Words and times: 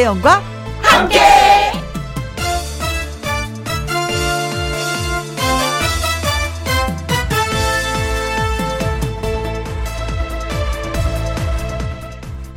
김혜영과 0.00 0.42
함께. 0.80 1.18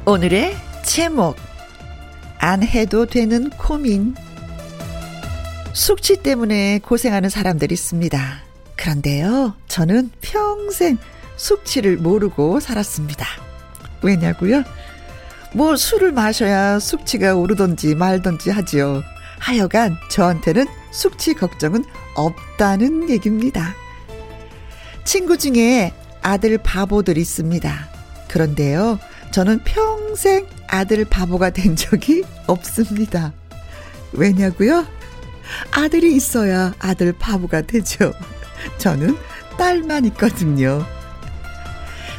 오늘의 0.05 0.55
제목 0.85 1.35
안 2.39 2.63
해도 2.63 3.05
되는 3.05 3.49
고민 3.49 4.15
숙취 5.73 6.15
때문에 6.15 6.79
고생하는 6.79 7.27
사람들이 7.29 7.73
있습니다. 7.73 8.41
그런데요, 8.77 9.55
저는 9.67 10.11
평생 10.21 10.97
숙취를 11.35 11.97
모르고 11.97 12.61
살았습니다. 12.61 13.25
왜냐고요? 14.01 14.63
뭐 15.53 15.75
술을 15.75 16.11
마셔야 16.11 16.79
숙취가 16.79 17.35
오르던지 17.35 17.95
말던지 17.95 18.49
하지요. 18.49 19.03
하여간 19.39 19.97
저한테는 20.09 20.65
숙취 20.91 21.33
걱정은 21.33 21.85
없다는 22.15 23.09
얘기입니다. 23.09 23.75
친구 25.03 25.37
중에 25.37 25.93
아들 26.21 26.57
바보들 26.57 27.17
있습니다. 27.17 27.89
그런데요, 28.29 28.99
저는 29.31 29.63
평생 29.63 30.47
아들 30.67 31.05
바보가 31.05 31.51
된 31.51 31.75
적이 31.75 32.23
없습니다. 32.47 33.33
왜냐고요? 34.11 34.87
아들이 35.71 36.15
있어야 36.15 36.73
아들 36.79 37.13
바보가 37.13 37.61
되죠. 37.63 38.13
저는 38.77 39.17
딸만 39.57 40.05
있거든요. 40.05 40.85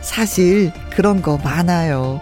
사실 0.02 0.72
그런 0.90 1.22
거 1.22 1.38
많아요. 1.38 2.20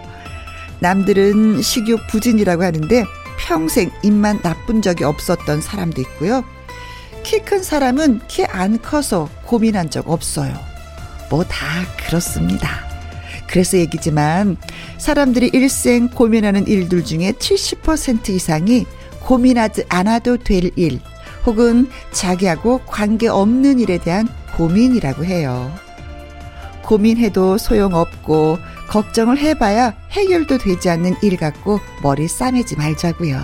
남들은 0.83 1.61
식욕 1.61 2.07
부진이라고 2.07 2.61
하는데 2.61 3.05
평생 3.39 3.89
입만 4.03 4.41
나쁜 4.41 4.81
적이 4.81 5.05
없었던 5.05 5.61
사람도 5.61 6.01
있고요. 6.01 6.43
키 7.23 7.39
큰 7.39 7.63
사람은 7.63 8.19
키 8.27 8.43
안 8.45 8.81
커서 8.81 9.29
고민한 9.45 9.89
적 9.89 10.09
없어요. 10.09 10.53
뭐 11.29 11.45
다 11.45 11.65
그렇습니다. 12.05 12.69
그래서 13.47 13.77
얘기지만 13.77 14.57
사람들이 14.97 15.51
일생 15.53 16.09
고민하는 16.09 16.67
일들 16.67 17.05
중에 17.05 17.31
70% 17.31 18.29
이상이 18.29 18.85
고민하지 19.21 19.85
않아도 19.87 20.35
될 20.35 20.69
일, 20.75 20.99
혹은 21.45 21.87
자기하고 22.11 22.79
관계없는 22.87 23.79
일에 23.79 23.99
대한 23.99 24.27
고민이라고 24.57 25.23
해요. 25.23 25.71
고민해도 26.83 27.57
소용없고 27.57 28.59
걱정을 28.89 29.37
해봐야 29.37 29.95
해결도 30.11 30.57
되지 30.57 30.89
않는 30.89 31.15
일 31.21 31.37
갖고 31.37 31.79
머리 32.01 32.27
싸매지 32.27 32.75
말자고요. 32.75 33.39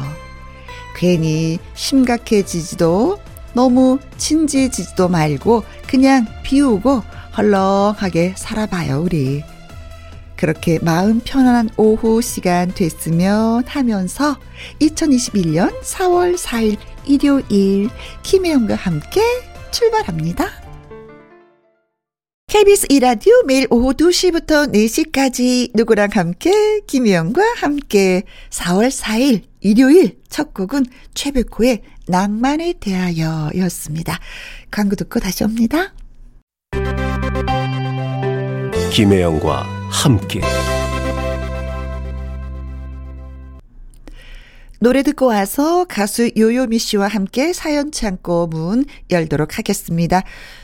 괜히 0.96 1.60
심각해지지도 1.74 3.20
너무 3.54 4.00
진지해지지도 4.18 5.08
말고 5.08 5.64
그냥 5.88 6.28
비우고 6.44 7.02
헐렁하게 7.38 8.36
살아봐요, 8.38 9.02
우리. 9.02 9.44
그렇게 10.36 10.80
마음 10.82 11.20
편안한 11.20 11.70
오후 11.76 12.22
시간 12.22 12.74
됐으면 12.74 13.66
하면서 13.68 14.38
2021년 14.80 15.82
4월 15.82 16.38
4일 16.38 16.78
일요일 17.06 17.90
김혜영과 18.24 18.76
함께 18.76 19.22
출발합니다. 19.72 20.69
KBS 22.50 22.88
이라디오 22.90 23.44
매일 23.46 23.68
오후 23.70 23.94
2시부터 23.94 24.74
4시까지 24.74 25.70
누구랑 25.76 26.10
함께 26.14 26.80
김혜영과 26.88 27.44
함께 27.58 28.24
4월 28.50 28.90
4일 28.90 29.44
일요일 29.60 30.18
첫 30.30 30.52
곡은 30.56 30.88
최백호의 31.14 31.84
낭만에 32.08 32.74
대하여 32.80 33.52
였습니다. 33.56 34.18
광고 34.72 34.96
듣고 34.96 35.20
다시 35.20 35.44
옵니다. 35.44 35.94
김혜영과 38.92 39.62
함께 39.92 40.42
노래 44.82 45.04
듣고 45.04 45.28
와서 45.28 45.84
가수 45.84 46.32
요요미 46.38 46.80
씨와 46.80 47.10
함께 47.10 47.52
사연 47.52 47.92
창고 47.92 48.48
문 48.48 48.86
열도록 49.12 49.58
하겠습니다. 49.58 50.24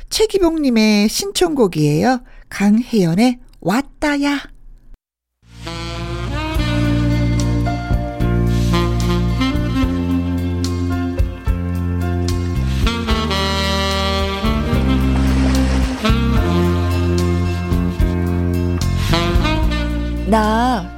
최기봉님의 0.09 1.09
신청곡이에요. 1.09 2.21
강혜연의 2.49 3.39
왔다야. 3.59 4.55
나 20.27 20.91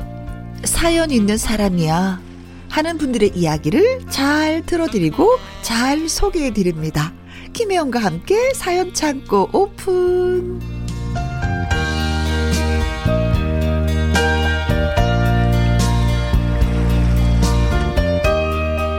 사연 0.64 1.12
있는 1.12 1.38
사람이야. 1.38 2.22
하는 2.70 2.98
분들의 2.98 3.32
이야기를 3.36 4.08
잘 4.10 4.66
들어드리고 4.66 5.38
잘 5.62 6.08
소개해 6.08 6.54
드립니다. 6.54 7.14
김혜영과 7.58 7.98
함께 7.98 8.54
사연 8.54 8.94
창고 8.94 9.50
오픈. 9.52 10.62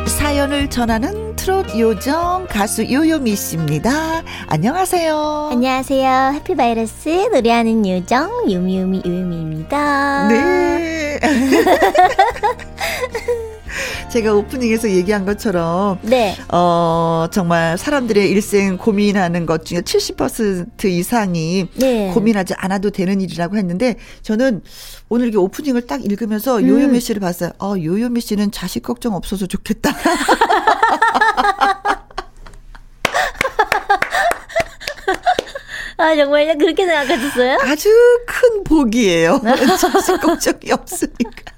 사연을 0.08 0.68
전하는 0.68 1.36
트롯 1.36 1.78
요정 1.78 2.48
가수 2.48 2.82
요요미 2.90 3.36
씨입니다. 3.36 4.24
안녕하세요. 4.48 5.50
안녕하세요. 5.52 6.32
해피바이러스 6.34 7.28
노래하는 7.32 7.88
요정 7.88 8.52
요미요미 8.52 9.02
요요미입니다. 9.06 10.28
네. 10.30 11.20
제가 14.10 14.32
오프닝에서 14.34 14.90
얘기한 14.90 15.26
것처럼 15.26 15.98
네. 16.02 16.34
어 16.48 17.26
정말 17.30 17.76
사람들의 17.76 18.30
일생 18.30 18.78
고민하는 18.78 19.44
것 19.44 19.64
중에 19.66 19.80
70% 19.80 20.84
이상이 20.86 21.68
네. 21.74 22.10
고민하지 22.14 22.54
않아도 22.56 22.90
되는 22.90 23.20
일이라고 23.20 23.56
했는데 23.56 23.96
저는 24.22 24.62
오늘 25.10 25.26
이렇게 25.26 25.38
오프닝을 25.38 25.86
딱 25.86 26.04
읽으면서 26.04 26.58
음. 26.58 26.68
요요미 26.68 27.00
씨를 27.00 27.20
봤어요. 27.20 27.50
어 27.60 27.74
요요미 27.76 28.20
씨는 28.22 28.50
자식 28.50 28.82
걱정 28.82 29.14
없어서 29.14 29.46
좋겠다. 29.46 29.90
아 36.00 36.14
정말요? 36.14 36.56
그렇게 36.58 36.86
생각하셨어요? 36.86 37.58
아주 37.60 37.88
큰 38.26 38.62
복이에요. 38.64 39.42
자식 39.78 40.20
걱정이 40.20 40.72
없으니까. 40.72 41.57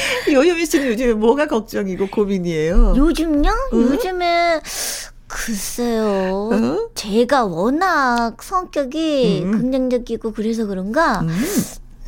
요요미 0.32 0.66
씨는 0.66 0.88
요즘에 0.88 1.12
뭐가 1.14 1.46
걱정이고 1.46 2.08
고민이에요? 2.08 2.94
요즘요? 2.96 3.50
응? 3.72 3.80
요즘에 3.80 4.60
글쎄요. 5.26 6.50
어? 6.52 6.88
제가 6.94 7.44
워낙 7.44 8.42
성격이 8.42 9.42
음. 9.44 9.52
긍정적이고 9.52 10.32
그래서 10.32 10.66
그런가 10.66 11.20
음, 11.20 11.28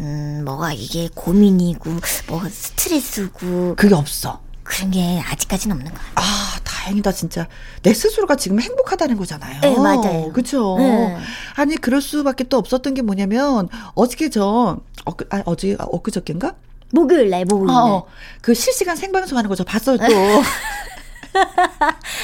음, 0.00 0.42
뭐가 0.44 0.72
이게 0.72 1.08
고민이고 1.14 1.90
뭐가 2.28 2.48
스트레스고 2.48 3.74
그게 3.76 3.94
없어. 3.94 4.40
그런 4.62 4.92
게 4.92 5.20
아직까지는 5.20 5.76
없는 5.76 5.92
것 5.92 5.98
같아요. 5.98 6.12
아, 6.14 6.60
다행이다, 6.62 7.10
진짜. 7.10 7.48
내 7.82 7.92
스스로가 7.92 8.36
지금 8.36 8.60
행복하다는 8.60 9.16
거잖아요. 9.16 9.60
네, 9.62 9.76
맞아요. 9.76 10.32
그쵸. 10.32 10.76
네. 10.78 11.16
아니, 11.56 11.76
그럴 11.76 12.00
수밖에 12.00 12.44
또 12.44 12.56
없었던 12.58 12.94
게 12.94 13.02
뭐냐면, 13.02 13.68
어저께 13.94 14.30
저, 14.30 14.78
어, 15.06 15.12
아, 15.30 15.42
어제, 15.44 15.76
아, 15.76 15.84
엊그저께인가? 15.90 16.54
목요일 16.92 17.30
날 17.30 17.44
목요일 17.44 17.66
날. 17.68 17.76
어, 17.76 18.06
그 18.40 18.54
실시간 18.54 18.96
생방송 18.96 19.38
하는 19.38 19.48
거 19.48 19.54
저 19.54 19.64
봤어요, 19.64 19.96
또. 19.98 20.04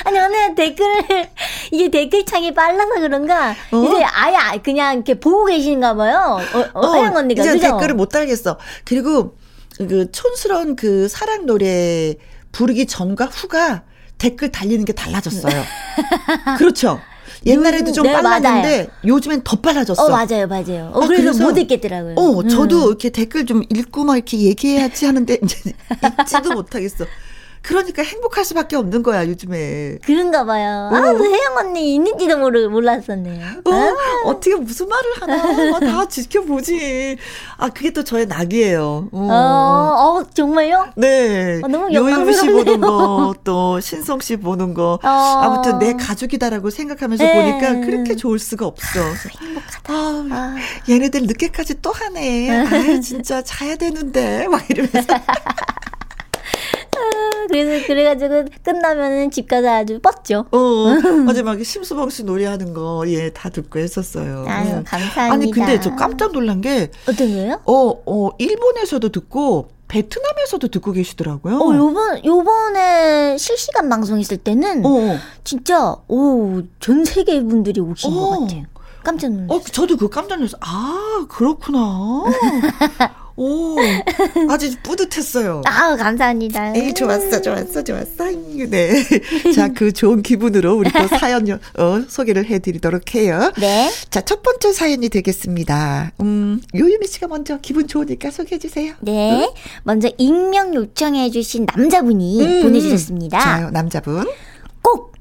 아니 0.04 0.18
오늘 0.18 0.54
댓글을 0.56 1.28
이게 1.70 1.88
댓글창이 1.90 2.52
빨라서 2.54 2.94
그런가 3.00 3.50
어? 3.70 3.84
이제 3.84 4.02
아예 4.04 4.34
아- 4.36 4.56
그냥 4.62 4.94
이렇게 4.96 5.14
보고 5.14 5.44
계신가 5.46 5.94
봐요. 5.94 6.38
어, 6.74 6.80
어, 6.80 6.94
혜영 6.94 7.16
언니가 7.16 7.42
이제 7.42 7.52
그죠? 7.52 7.62
댓글을 7.68 7.94
못 7.94 8.08
달겠어. 8.08 8.58
그리고, 8.84 9.36
그, 9.78 10.10
촌스러운 10.10 10.74
그 10.74 11.06
사랑 11.08 11.46
노래 11.46 12.14
부르기 12.50 12.86
전과 12.86 13.26
후가 13.26 13.84
댓글 14.18 14.50
달리는 14.50 14.84
게 14.84 14.92
달라졌어요. 14.92 15.62
그렇죠. 16.58 17.00
옛날에도 17.46 17.92
좀 17.92 18.04
네, 18.04 18.12
빨랐는데, 18.12 18.88
요즘엔 19.04 19.42
더 19.44 19.56
빨라졌어. 19.60 20.04
어 20.04 20.08
맞아요 20.10 20.46
맞아요. 20.48 20.90
어, 20.92 21.02
아, 21.02 21.06
그래서, 21.06 21.22
그래서- 21.32 21.44
못 21.44 21.56
읽겠더라고요. 21.56 22.14
어, 22.16 22.40
음. 22.40 22.48
저도 22.48 22.88
이렇게 22.88 23.10
댓글 23.10 23.46
좀 23.46 23.62
읽고 23.70 24.04
막 24.04 24.16
이렇게 24.16 24.38
얘기해야지 24.40 25.06
하는데 25.06 25.38
이제 25.42 25.72
읽지도 26.20 26.52
못하겠어. 26.54 27.04
그러니까 27.66 28.02
행복할 28.04 28.44
수밖에 28.44 28.76
없는 28.76 29.02
거야, 29.02 29.26
요즘에. 29.26 29.98
그런가 30.04 30.44
봐요. 30.44 30.88
어. 30.92 30.94
아, 30.94 31.12
그 31.14 31.24
혜영 31.24 31.56
언니 31.56 31.96
있는지도 31.96 32.38
모르, 32.38 32.68
몰랐었네요. 32.68 33.44
어, 33.64 33.72
아, 33.72 33.94
어떻게 34.26 34.54
무슨 34.54 34.88
말을 34.88 35.10
하나. 35.20 35.80
다 35.80 36.06
지켜보지. 36.06 37.16
아, 37.56 37.68
그게 37.70 37.90
또 37.90 38.04
저의 38.04 38.26
낙이에요. 38.26 39.08
어. 39.10 39.28
어, 39.28 40.20
어, 40.20 40.24
정말요? 40.32 40.92
네. 40.94 41.60
어, 41.60 41.66
너무 41.66 41.92
요요미 41.92 42.34
씨. 42.34 42.46
보는 42.46 42.80
거, 42.80 43.34
또 43.42 43.80
신성 43.80 44.20
씨 44.20 44.36
보는 44.36 44.72
거. 44.72 45.00
어. 45.02 45.08
아무튼 45.08 45.80
내 45.80 45.94
가족이다라고 45.94 46.70
생각하면서 46.70 47.24
네. 47.24 47.34
보니까 47.34 47.84
그렇게 47.84 48.14
좋을 48.14 48.38
수가 48.38 48.64
없어. 48.66 49.00
행복하다. 49.40 49.92
아, 49.92 50.26
아. 50.30 50.56
얘네들 50.88 51.22
늦게까지 51.22 51.82
또 51.82 51.90
하네. 51.90 52.50
아, 52.50 53.00
진짜 53.00 53.42
자야 53.42 53.74
되는데. 53.74 54.46
막 54.46 54.62
이러면서. 54.70 55.02
그래서, 57.48 57.86
그래가지고 57.86 58.44
끝나면은 58.62 59.30
집 59.30 59.48
가서 59.48 59.68
아주 59.68 60.00
뻗죠. 60.00 60.46
어, 60.50 60.86
마지막에 61.24 61.62
심수봉 61.62 62.10
씨 62.10 62.24
노래하는 62.24 62.74
거, 62.74 63.04
예, 63.08 63.30
다 63.30 63.48
듣고 63.48 63.78
했었어요. 63.78 64.44
아유, 64.48 64.68
음. 64.74 64.84
감사합니다. 64.84 65.32
아니, 65.32 65.50
근데 65.50 65.80
저 65.80 65.94
깜짝 65.94 66.32
놀란 66.32 66.60
게, 66.60 66.90
어떤 67.08 67.32
거요? 67.32 67.60
어, 67.64 68.02
어, 68.06 68.30
일본에서도 68.38 69.08
듣고, 69.10 69.68
베트남에서도 69.88 70.66
듣고 70.68 70.92
계시더라고요. 70.92 71.58
어, 71.58 71.76
요번, 71.76 72.24
요번에 72.24 73.36
실시간 73.38 73.88
방송했을 73.88 74.38
때는 74.38 74.84
어, 74.84 75.16
진짜, 75.44 75.94
오, 76.08 76.62
전 76.80 77.04
세계 77.04 77.40
분들이 77.42 77.80
오신 77.80 78.12
어. 78.12 78.14
것 78.14 78.40
같아요. 78.40 78.64
깜짝 79.04 79.30
놀랐어요. 79.30 79.56
어, 79.56 79.62
저도 79.62 79.96
그거 79.96 80.10
깜짝 80.10 80.36
놀랐어요. 80.36 80.60
아, 80.62 81.26
그렇구나. 81.28 82.24
오, 83.36 83.76
아주 84.48 84.74
뿌듯했어요. 84.82 85.62
아, 85.66 85.94
감사합니다. 85.96 86.74
에이, 86.74 86.94
좋았어, 86.94 87.42
좋았어, 87.42 87.84
좋았어. 87.84 88.24
네. 88.68 89.02
자, 89.54 89.68
그 89.68 89.92
좋은 89.92 90.22
기분으로 90.22 90.74
우리 90.74 90.90
또 90.90 91.06
사연, 91.18 91.46
어, 91.50 92.02
소개를 92.08 92.46
해드리도록 92.46 93.14
해요. 93.14 93.52
네. 93.58 93.90
자, 94.10 94.22
첫 94.22 94.42
번째 94.42 94.72
사연이 94.72 95.08
되겠습니다. 95.10 96.12
음, 96.20 96.62
요유미 96.74 97.06
씨가 97.06 97.28
먼저 97.28 97.58
기분 97.60 97.86
좋으니까 97.86 98.30
소개해주세요. 98.30 98.94
네. 99.00 99.52
먼저 99.82 100.10
익명 100.16 100.74
요청해주신 100.74 101.66
남자분이 101.76 102.40
음, 102.42 102.62
보내주셨습니다. 102.62 103.38
좋아요, 103.40 103.70
남자분. 103.70 104.26
꼭, 104.80 105.12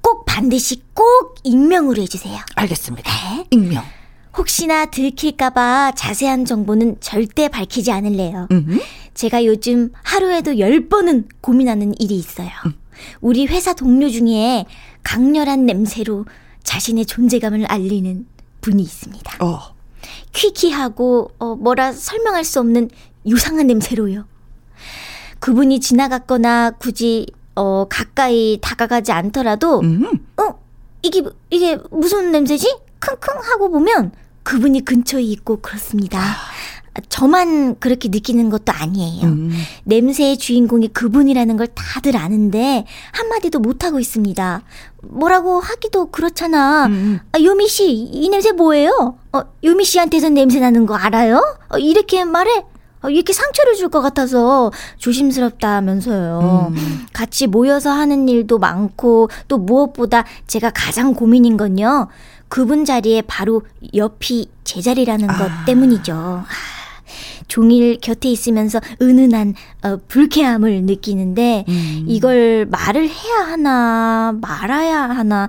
꼭 0.00 0.24
반드시 0.24 0.82
꼭 0.94 1.34
익명으로 1.42 2.00
해주세요. 2.02 2.38
알겠습니다. 2.54 3.10
네. 3.10 3.44
익명. 3.50 3.82
혹시나 4.36 4.86
들킬까봐 4.86 5.92
자세한 5.96 6.44
정보는 6.44 6.96
절대 7.00 7.48
밝히지 7.48 7.90
않을래요. 7.90 8.48
음, 8.50 8.80
제가 9.14 9.44
요즘 9.44 9.92
하루에도 10.02 10.58
열 10.58 10.88
번은 10.88 11.28
고민하는 11.40 11.94
일이 11.98 12.16
있어요. 12.16 12.50
우리 13.20 13.46
회사 13.46 13.72
동료 13.72 14.08
중에 14.08 14.66
강렬한 15.02 15.64
냄새로 15.66 16.26
자신의 16.64 17.06
존재감을 17.06 17.64
알리는 17.66 18.26
분이 18.60 18.82
있습니다. 18.82 19.44
어, 19.44 19.60
퀴퀴하고 20.32 21.30
어, 21.38 21.54
뭐라 21.54 21.92
설명할 21.92 22.44
수 22.44 22.60
없는 22.60 22.90
유상한 23.26 23.68
냄새로요. 23.68 24.26
그분이 25.38 25.80
지나갔거나 25.80 26.72
굳이 26.72 27.26
어, 27.54 27.86
가까이 27.88 28.58
다가가지 28.60 29.12
않더라도 29.12 29.80
음, 29.80 30.26
어 30.36 30.58
이게 31.02 31.22
이게 31.50 31.78
무슨 31.90 32.32
냄새지? 32.32 32.76
킁킁 33.00 33.38
하고 33.42 33.70
보면 33.70 34.12
그분이 34.46 34.84
근처에 34.84 35.22
있고 35.22 35.56
그렇습니다. 35.60 36.20
저만 37.08 37.80
그렇게 37.80 38.08
느끼는 38.08 38.48
것도 38.48 38.72
아니에요. 38.72 39.26
음. 39.26 39.50
냄새의 39.84 40.38
주인공이 40.38 40.88
그분이라는 40.88 41.56
걸 41.56 41.66
다들 41.74 42.16
아는데 42.16 42.86
한마디도 43.12 43.58
못하고 43.58 43.98
있습니다. 43.98 44.62
뭐라고 45.02 45.58
하기도 45.58 46.10
그렇잖아. 46.12 46.86
음. 46.86 47.18
아, 47.32 47.40
요미 47.42 47.66
씨, 47.66 47.90
이 47.90 48.28
냄새 48.28 48.52
뭐예요? 48.52 49.18
어, 49.32 49.40
요미 49.64 49.84
씨한테서 49.84 50.28
냄새 50.30 50.60
나는 50.60 50.86
거 50.86 50.94
알아요? 50.94 51.42
어, 51.68 51.78
이렇게 51.78 52.24
말해? 52.24 52.64
어, 53.02 53.10
이렇게 53.10 53.32
상처를 53.32 53.74
줄 53.74 53.90
것 53.90 54.00
같아서 54.00 54.70
조심스럽다면서요. 54.98 56.72
음. 56.74 57.06
같이 57.12 57.46
모여서 57.46 57.90
하는 57.90 58.28
일도 58.28 58.58
많고 58.58 59.28
또 59.48 59.58
무엇보다 59.58 60.24
제가 60.46 60.70
가장 60.70 61.14
고민인 61.14 61.56
건요. 61.56 62.08
그분 62.48 62.84
자리에 62.84 63.22
바로 63.22 63.62
옆이 63.94 64.48
제 64.64 64.80
자리라는 64.80 65.26
것 65.26 65.50
아. 65.50 65.64
때문이죠. 65.64 66.14
아, 66.14 66.46
종일 67.48 67.98
곁에 68.00 68.28
있으면서 68.28 68.80
은은한 69.00 69.54
어, 69.84 69.98
불쾌함을 70.08 70.82
느끼는데 70.82 71.64
음. 71.68 72.04
이걸 72.06 72.66
말을 72.66 73.08
해야 73.08 73.34
하나 73.46 74.34
말아야 74.40 75.02
하나 75.02 75.48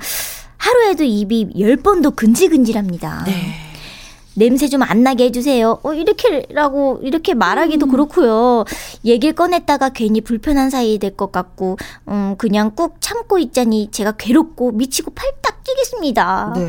하루에도 0.58 1.04
입이 1.04 1.54
열 1.60 1.78
번도 1.78 2.12
근질근질합니다. 2.12 3.24
네. 3.26 3.67
냄새 4.38 4.68
좀 4.68 4.84
안 4.84 5.02
나게 5.04 5.26
해주세요. 5.26 5.80
어, 5.84 5.94
이렇게라고, 5.94 7.00
이렇게 7.04 7.34
말하기도 7.34 7.88
그렇고요. 7.88 8.64
얘기를 9.04 9.34
꺼냈다가 9.36 9.90
괜히 9.90 10.22
불편한 10.22 10.70
사이 10.70 11.00
될 11.00 11.16
것 11.18 11.32
같고, 11.32 11.78
음, 12.08 12.36
그냥 12.38 12.72
꾹 12.76 12.98
참고 13.02 13.40
있자니 13.40 13.90
제가 13.92 14.12
괴롭고 14.14 14.72
미치고 14.74 15.12
팔딱 15.16 15.64
뛰겠습니다. 15.64 16.54
네. 16.56 16.68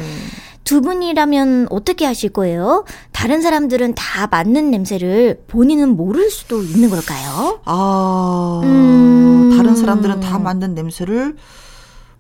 두 0.65 0.81
분이라면 0.83 1.69
어떻게 1.71 2.05
하실 2.07 2.31
거예요? 2.31 2.85
다른 3.13 3.41
사람들은 3.43 3.95
다 3.95 4.27
맡는 4.27 4.71
냄새를 4.71 5.43
본인은 5.49 5.97
모를 5.97 6.31
수도 6.31 6.63
있는 6.63 6.91
걸까요? 6.91 7.61
아, 7.65 8.61
음. 8.65 9.55
다른 9.57 9.75
사람들은 9.77 10.21
다 10.21 10.39
맡는 10.39 10.75
냄새를 10.75 11.37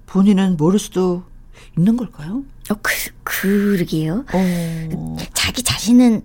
본인은 0.06 0.56
모를 0.56 0.78
수도 0.78 1.22
있는 1.76 1.96
걸까요? 1.96 2.42
어, 2.70 2.75
그, 2.82 2.93
그러게요. 3.25 4.25
어. 4.32 5.17
자기 5.35 5.62
자신은 5.62 6.23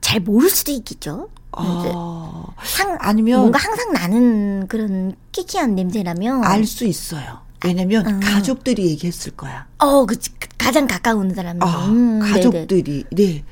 잘 0.00 0.20
모를 0.20 0.48
수도 0.50 0.72
있겠죠? 0.72 1.28
아, 1.52 2.44
항, 2.56 2.96
아니면 3.00 3.40
뭔가 3.40 3.58
항상 3.58 3.92
나는 3.92 4.66
그런 4.68 5.14
끼끼한 5.32 5.74
냄새라면 5.74 6.44
알 6.44 6.64
수 6.64 6.84
있어요. 6.86 7.40
왜냐면 7.64 8.06
음. 8.06 8.20
가족들이 8.20 8.86
얘기했을 8.86 9.32
거야. 9.32 9.66
어, 9.78 10.04
그 10.06 10.16
가장 10.58 10.86
가까운 10.86 11.32
사람. 11.34 11.62
아, 11.62 11.86
음. 11.86 12.20
가족들이. 12.20 13.04
네. 13.12 13.44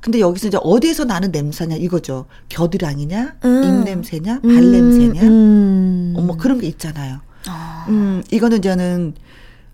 근데 0.00 0.20
여기서 0.20 0.48
이제 0.48 0.58
어디에서 0.62 1.04
나는 1.04 1.30
냄새냐 1.30 1.76
이거죠. 1.76 2.26
겨드랑이냐, 2.48 3.36
음. 3.44 3.62
입 3.64 3.84
냄새냐, 3.84 4.40
음, 4.44 4.54
발 4.54 4.70
냄새냐, 4.70 5.22
음. 5.22 6.14
어, 6.16 6.20
뭐 6.22 6.36
그런 6.36 6.58
게 6.58 6.66
있잖아요. 6.68 7.20
어. 7.48 7.84
음, 7.88 8.22
이거는 8.30 8.62
저는 8.62 9.14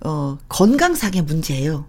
어 0.04 0.38
건강상의 0.48 1.22
문제예요. 1.22 1.86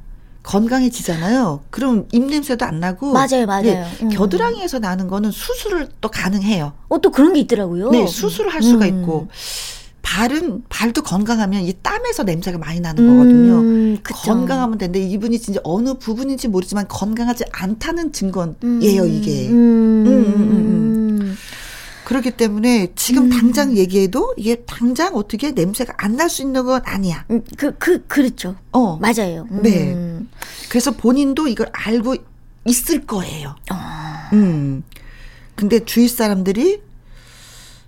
건강해지잖아요. 0.48 1.60
그럼 1.70 2.08
입 2.14 2.24
냄새도 2.24 2.66
안 2.66 2.80
나고 2.80 3.12
맞아요, 3.12 3.46
맞아요. 3.46 3.64
네, 3.64 3.86
음. 4.02 4.10
겨드랑이에서 4.10 4.80
나는 4.80 5.08
거는 5.08 5.32
수술을 5.32 5.90
또 6.00 6.10
가능해요. 6.10 6.72
어, 6.88 7.02
또 7.02 7.12
그런 7.12 7.34
게 7.34 7.42
있더라고요. 7.42 7.92
네, 7.92 8.08
수술을 8.08 8.54
할 8.54 8.64
수가 8.64 8.86
음. 8.86 9.02
있고 9.02 9.28
발은 10.02 10.64
발도 10.70 11.04
건강하면 11.04 11.64
이 11.64 11.74
땀에서 11.84 12.24
냄새가 12.24 12.58
많이 12.60 12.80
나는 12.80 13.06
거거든요. 13.06 13.60
음. 13.60 13.98
건강하면 14.04 14.78
되는데 14.78 15.02
이분이 15.02 15.38
진짜 15.38 15.60
어느 15.66 15.96
부분인지 15.96 16.48
모르지만 16.48 16.88
건강하지 16.88 17.44
않다는 17.52 18.14
증거예요 18.14 18.54
음, 18.64 18.80
이게. 18.82 19.50
음, 19.50 20.08
음. 20.08 20.77
그렇기 22.08 22.32
때문에 22.32 22.94
지금 22.96 23.24
음. 23.26 23.30
당장 23.30 23.76
얘기해도 23.76 24.34
이게 24.38 24.64
당장 24.66 25.14
어떻게 25.18 25.52
냄새가 25.52 25.96
안 25.98 26.16
날 26.16 26.30
수 26.30 26.42
있는 26.42 26.64
건 26.66 26.82
아니야. 26.86 27.26
음, 27.30 27.44
그, 27.58 27.78
그, 27.78 28.08
그렇죠. 28.08 28.56
어. 28.72 28.96
맞아요. 28.96 29.46
음. 29.52 29.62
네. 29.62 29.94
그래서 30.70 30.92
본인도 30.92 31.50
이걸 31.50 31.70
알고 31.74 32.16
있을 32.64 33.06
거예요. 33.06 33.54
어. 33.70 33.76
음. 34.32 34.84
근데 35.56 35.84
주위 35.84 36.08
사람들이 36.08 36.82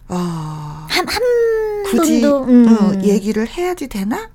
아 0.09 0.85
한, 0.89 1.07
한 1.07 1.21
굳이 1.85 2.21
음. 2.25 2.67
어, 2.67 3.01
얘기를 3.01 3.47
해야지 3.47 3.87
되나? 3.87 4.29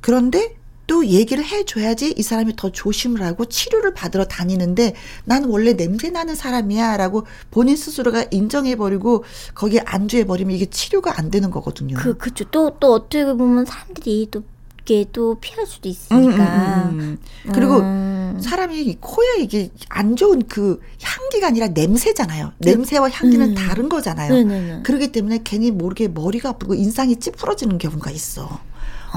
그런데 0.00 0.56
또 0.88 1.06
얘기를 1.06 1.44
해줘야지 1.44 2.14
이 2.16 2.22
사람이 2.22 2.56
더 2.56 2.72
조심을 2.72 3.22
하고 3.22 3.44
치료를 3.44 3.92
받으러 3.92 4.24
다니는데 4.24 4.94
나는 5.24 5.50
원래 5.50 5.74
냄새 5.74 6.08
나는 6.10 6.34
사람이야 6.34 6.96
라고 6.96 7.26
본인 7.50 7.76
스스로가 7.76 8.24
인정해버리고 8.30 9.22
거기에 9.54 9.82
안주해버리면 9.84 10.56
이게 10.56 10.66
치료가 10.66 11.18
안 11.18 11.30
되는 11.30 11.50
거거든요. 11.50 11.96
그, 11.98 12.16
그쵸. 12.16 12.44
또, 12.50 12.70
또 12.80 12.94
어떻게 12.94 13.24
보면 13.26 13.66
사람들이 13.66 14.28
또, 14.30 14.42
이게 14.80 15.04
또 15.12 15.34
피할 15.38 15.66
수도 15.66 15.90
음, 15.90 15.90
있으니까. 15.90 16.88
음, 16.88 16.98
음, 16.98 17.18
음. 17.46 17.52
그리고 17.52 17.80
음. 17.80 18.40
사람이 18.40 18.80
이 18.80 18.96
코에 18.98 19.40
이게 19.40 19.70
안 19.90 20.16
좋은 20.16 20.42
그 20.48 20.80
향기가 21.02 21.48
아니라 21.48 21.68
냄새잖아요. 21.68 22.52
냄새와 22.56 23.10
향기는 23.10 23.50
음. 23.50 23.54
다른 23.54 23.90
거잖아요. 23.90 24.32
네네네. 24.32 24.82
그렇기 24.84 25.12
때문에 25.12 25.40
괜히 25.44 25.70
모르게 25.70 26.08
머리가 26.08 26.48
아프고 26.48 26.72
인상이 26.72 27.16
찌푸러지는 27.16 27.76
경우가 27.76 28.10
있어. 28.10 28.60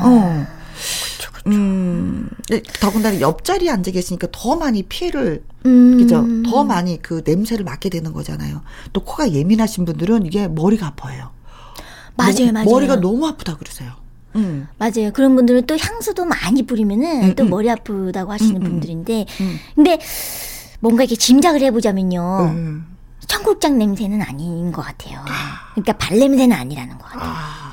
어. 0.03 0.47
그쵸. 1.43 1.55
음, 1.55 2.29
네, 2.49 2.61
더군다나 2.79 3.19
옆자리에 3.19 3.69
앉아 3.69 3.91
계시니까 3.91 4.27
더 4.31 4.55
많이 4.55 4.83
피해를, 4.83 5.43
음. 5.65 5.97
그죠? 5.97 6.25
더 6.49 6.63
많이 6.63 7.01
그 7.01 7.21
냄새를 7.25 7.65
맡게 7.65 7.89
되는 7.89 8.13
거잖아요. 8.13 8.61
또 8.93 9.03
코가 9.03 9.31
예민하신 9.31 9.85
분들은 9.85 10.25
이게 10.25 10.47
머리가 10.47 10.87
아파요. 10.87 11.31
맞아요, 12.15 12.51
맞아요. 12.51 12.65
머리가 12.65 12.95
너무 12.97 13.27
아프다 13.27 13.57
그러세요. 13.57 13.91
음. 14.35 14.67
맞아요. 14.77 15.11
그런 15.13 15.35
분들은 15.35 15.65
또 15.65 15.77
향수도 15.77 16.25
많이 16.25 16.63
뿌리면은 16.63 17.23
음, 17.23 17.35
또 17.35 17.43
음. 17.43 17.49
머리 17.49 17.69
아프다고 17.69 18.31
하시는 18.31 18.55
음, 18.55 18.61
음. 18.65 18.69
분들인데, 18.71 19.25
음. 19.41 19.59
근데 19.75 19.99
뭔가 20.79 21.03
이렇게 21.03 21.15
짐작을 21.15 21.61
해보자면요. 21.61 22.51
음. 22.51 22.85
청국장 23.27 23.77
냄새는 23.77 24.21
아닌 24.21 24.71
것 24.71 24.81
같아요. 24.81 25.23
그러니까 25.73 25.93
발 25.93 26.19
냄새는 26.19 26.55
아니라는 26.55 26.97
것 26.97 27.05
같아요. 27.05 27.29
아, 27.29 27.70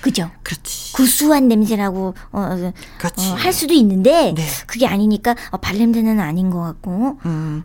그죠? 0.00 0.30
그렇지. 0.42 0.92
구수한 0.92 1.48
냄새라고 1.48 2.14
어, 2.32 2.40
어, 2.40 2.72
그렇지. 2.98 3.30
어, 3.30 3.34
할 3.34 3.52
수도 3.52 3.74
있는데 3.74 4.32
네. 4.34 4.46
그게 4.66 4.86
아니니까 4.86 5.34
어, 5.50 5.56
발냄새는 5.56 6.20
아닌 6.20 6.50
것 6.50 6.60
같고 6.60 7.18
음. 7.24 7.64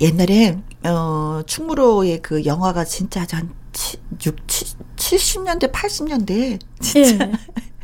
옛날에 0.00 0.58
어 0.84 1.42
충무로의 1.46 2.20
그 2.22 2.44
영화가 2.44 2.84
진짜 2.84 3.26
한 3.30 3.50
6, 4.24 4.36
70년대, 4.96 5.72
80년대 5.72 6.58
진짜 6.80 7.24
예. 7.26 7.32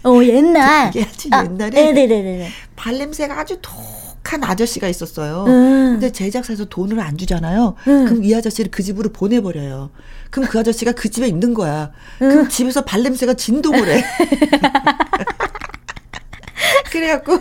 어 0.05 0.23
옛날 0.25 0.91
그게 0.93 1.05
아주 1.05 1.29
아, 1.33 1.45
옛날에 1.45 1.71
네네네네 1.71 2.49
발냄새가 2.77 3.41
아주 3.41 3.59
독한 4.31 4.45
아저씨가 4.45 4.87
있었어요. 4.87 5.45
음. 5.49 5.93
근데 5.95 6.13
제작사에서 6.13 6.67
돈을 6.67 7.01
안 7.01 7.19
주잖아요. 7.19 7.75
음. 7.89 8.05
그럼 8.05 8.23
이 8.25 8.33
아저씨를 8.33 8.71
그 8.71 8.85
집으로 8.85 9.11
보내버려요. 9.11 9.91
그럼 10.31 10.49
그 10.49 10.61
아저씨가 10.61 10.93
그 10.93 11.11
집에 11.11 11.27
있는 11.27 11.53
거야. 11.53 11.91
그럼 12.21 12.49
집에서 12.49 12.85
발냄새가 12.85 13.35
진동을 13.35 13.89
해. 13.89 14.05
그래갖고 16.93 17.41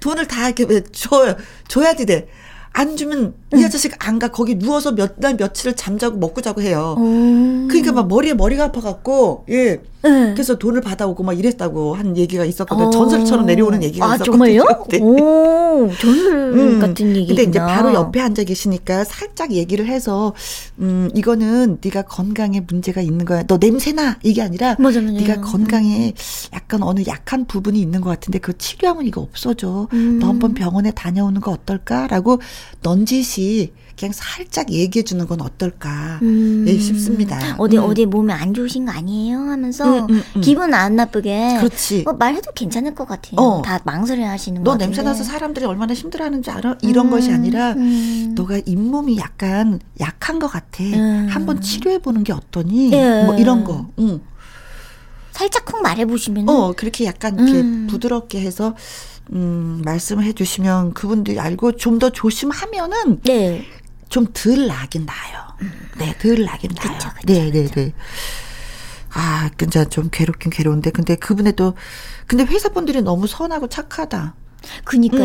돈을 0.00 0.26
다 0.26 0.48
이렇게 0.48 0.82
줘요. 0.92 1.36
줘야지 1.68 2.06
돼. 2.06 2.28
안 2.74 2.96
주면 2.96 3.34
이 3.54 3.62
아저씨가 3.64 3.96
안 4.08 4.18
가. 4.18 4.28
거기 4.28 4.54
누워서 4.58 4.92
몇 4.92 5.12
날 5.18 5.34
며칠을 5.34 5.76
잠자고 5.76 6.16
먹고 6.16 6.40
자고 6.40 6.62
해요. 6.62 6.96
오. 6.98 7.68
그러니까 7.68 7.92
막 7.92 8.08
머리에 8.08 8.32
머리가 8.34 8.64
아파갖고 8.64 9.44
예. 9.50 9.80
응. 10.04 10.32
그래서 10.34 10.56
돈을 10.58 10.80
받아오고 10.80 11.22
막 11.22 11.38
이랬다고 11.38 11.94
한 11.94 12.16
얘기가 12.16 12.44
있었거든요. 12.44 12.88
어. 12.88 12.90
전설처럼 12.90 13.46
내려오는 13.46 13.82
얘기가 13.84 14.04
아, 14.04 14.14
있었거든요. 14.16 14.32
정말요? 14.64 14.84
네. 14.90 14.98
오, 15.00 15.88
전설 16.00 16.52
음, 16.58 16.80
같은 16.80 17.14
얘기구나. 17.14 17.26
근데 17.28 17.42
이제 17.44 17.58
바로 17.60 17.94
옆에 17.94 18.20
앉아 18.20 18.42
계시니까 18.44 19.04
살짝 19.04 19.52
얘기를 19.52 19.86
해서 19.86 20.34
음 20.80 21.08
이거는 21.14 21.78
네가 21.84 22.02
건강에 22.02 22.60
문제가 22.66 23.00
있는 23.00 23.24
거야. 23.24 23.44
너 23.44 23.58
냄새나 23.58 24.18
이게 24.24 24.42
아니라 24.42 24.74
맞아, 24.80 25.00
맞아. 25.00 25.12
네가 25.12 25.40
건강에 25.42 26.14
약간 26.52 26.82
어느 26.82 27.02
약한 27.06 27.44
부분이 27.46 27.80
있는 27.80 28.00
것 28.00 28.10
같은데 28.10 28.38
그 28.40 28.56
치료하면 28.58 29.06
이거 29.06 29.20
없어져. 29.20 29.86
음. 29.92 30.18
너 30.18 30.28
한번 30.28 30.54
병원에 30.54 30.90
다녀오는 30.90 31.40
거 31.40 31.52
어떨까라고 31.52 32.40
넌지시 32.82 33.72
그냥 33.98 34.12
살짝 34.14 34.70
얘기해 34.70 35.02
주는 35.04 35.26
건 35.26 35.40
어떨까 35.42 36.18
음. 36.22 36.64
예, 36.66 36.78
싶습니다. 36.78 37.38
어디 37.58 37.76
음. 37.76 37.84
어디 37.84 38.06
몸에 38.06 38.32
안 38.32 38.54
좋으신 38.54 38.86
거 38.86 38.92
아니에요? 38.92 39.38
하면서 39.38 40.06
음, 40.06 40.10
음, 40.10 40.22
음. 40.36 40.40
기분 40.40 40.74
안 40.74 40.96
나쁘게 40.96 41.58
그렇지. 41.58 42.04
어, 42.06 42.12
말해도 42.14 42.52
괜찮을 42.52 42.94
것 42.94 43.06
같아요. 43.06 43.36
어. 43.36 43.62
다 43.62 43.80
망설여 43.84 44.26
하시는 44.26 44.62
너거 44.62 44.78
냄새. 44.78 45.02
나서 45.02 45.22
사람들이 45.24 45.66
얼마나 45.66 45.94
힘들어하는지 45.94 46.50
알아? 46.50 46.78
이런 46.82 47.10
것이 47.10 47.30
아니라 47.30 47.72
음. 47.72 48.32
너가 48.34 48.60
잇몸이 48.64 49.18
약간 49.18 49.78
약한 50.00 50.38
것 50.38 50.48
같아. 50.48 50.82
음. 50.82 51.28
한번 51.30 51.60
치료해 51.60 51.98
보는 51.98 52.24
게 52.24 52.32
어떠니? 52.32 52.92
예. 52.92 53.24
뭐 53.24 53.36
이런 53.36 53.62
거. 53.62 53.86
응. 53.98 54.20
살짝 55.32 55.64
콩 55.64 55.82
말해 55.82 56.04
보시면 56.06 56.48
어 56.48 56.72
그렇게 56.76 57.04
약간 57.06 57.38
이렇게 57.38 57.60
음. 57.60 57.86
부드럽게 57.90 58.40
해서 58.40 58.74
음 59.32 59.82
말씀을 59.84 60.24
해주시면 60.24 60.94
그분들이 60.94 61.38
알고 61.40 61.72
좀 61.76 61.98
더 61.98 62.10
조심하면은 62.10 63.20
네. 63.24 63.64
좀 64.08 64.26
덜 64.32 64.66
나긴 64.66 65.06
나요. 65.06 65.42
네, 65.98 66.14
덜 66.18 66.44
나긴 66.44 66.70
나요. 66.74 66.90
음. 66.90 66.94
그쵸, 66.98 67.08
그쵸, 67.14 67.26
네, 67.26 67.50
네, 67.50 67.66
네. 67.68 67.92
아, 69.14 69.50
근데 69.56 69.84
좀 69.88 70.08
괴롭긴 70.10 70.50
괴로운데, 70.50 70.90
근데 70.90 71.16
그분의 71.16 71.54
또, 71.54 71.74
근데 72.26 72.44
회사분들이 72.44 73.02
너무 73.02 73.26
선하고 73.26 73.68
착하다. 73.68 74.34
그니까요. 74.84 75.22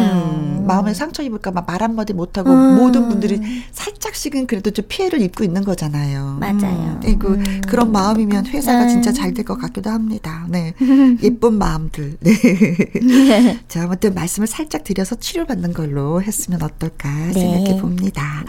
음, 0.60 0.66
마음에 0.68 0.94
상처 0.94 1.24
입을까 1.24 1.52
막 1.52 1.68
말 1.68 1.84
한마디 1.84 2.14
못하고 2.14 2.50
음. 2.50 2.76
모든 2.78 3.10
분들이 3.10 3.42
살짝씩은 3.72 4.48
그래도 4.48 4.72
좀 4.72 4.86
피해를 4.88 5.22
입고 5.22 5.44
있는 5.44 5.64
거잖아요. 5.66 6.38
맞아요. 6.40 6.56
음, 6.96 7.00
그리고 7.02 7.28
음. 7.30 7.62
그런 7.68 7.92
마음이면 7.92 8.46
회사가 8.48 8.84
음. 8.84 8.88
진짜 8.90 9.12
잘 9.12 9.34
될 9.34 9.44
것 9.44 9.58
같기도 9.58 9.90
합니다. 9.90 10.46
네. 10.50 10.74
예쁜 11.24 11.56
마음들. 11.58 12.18
네. 12.22 13.60
자, 13.68 13.84
아무튼 13.84 14.14
말씀을 14.14 14.48
살짝 14.48 14.84
드려서 14.86 15.16
치료받는 15.16 15.74
걸로 15.74 16.22
했으면 16.22 16.62
어떨까 16.64 17.10
네. 17.28 17.34
생각해 17.34 17.82
봅니다. 17.82 18.44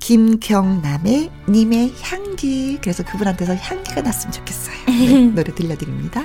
김경남의 0.00 1.30
님의 1.48 1.94
향기. 2.02 2.78
그래서 2.80 3.04
그분한테서 3.04 3.54
향기가 3.54 4.00
났으면 4.02 4.32
좋겠어요. 4.32 4.76
네, 4.86 5.20
노래 5.34 5.54
들려드립니다. 5.54 6.24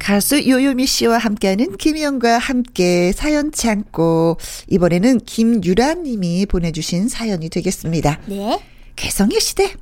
가수 0.00 0.48
요요미 0.48 0.86
씨와 0.86 1.18
함께하는 1.18 1.76
김희영과 1.76 2.38
함께 2.38 3.12
사연 3.12 3.52
창고 3.52 4.38
이번에는 4.68 5.18
김유라 5.20 5.94
님이 5.94 6.46
보내주신 6.46 7.08
사연이 7.08 7.50
되겠습니다. 7.50 8.18
네. 8.26 8.60
개성의 8.96 9.40
시대. 9.40 9.72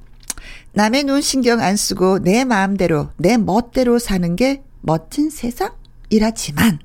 남의 0.72 1.04
눈 1.04 1.20
신경 1.22 1.60
안 1.60 1.76
쓰고 1.76 2.18
내 2.18 2.44
마음대로 2.44 3.08
내 3.16 3.36
멋대로 3.36 3.98
사는 4.00 4.34
게 4.36 4.60
멋진 4.80 5.30
세상이라지만 5.30 6.80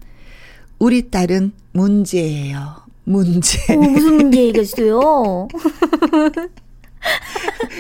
우리 0.78 1.10
딸은 1.10 1.54
문제예요. 1.74 2.84
문제. 3.04 3.60
어, 3.74 3.78
무슨 3.78 4.16
문제가 4.16 4.62
있어요? 4.62 5.48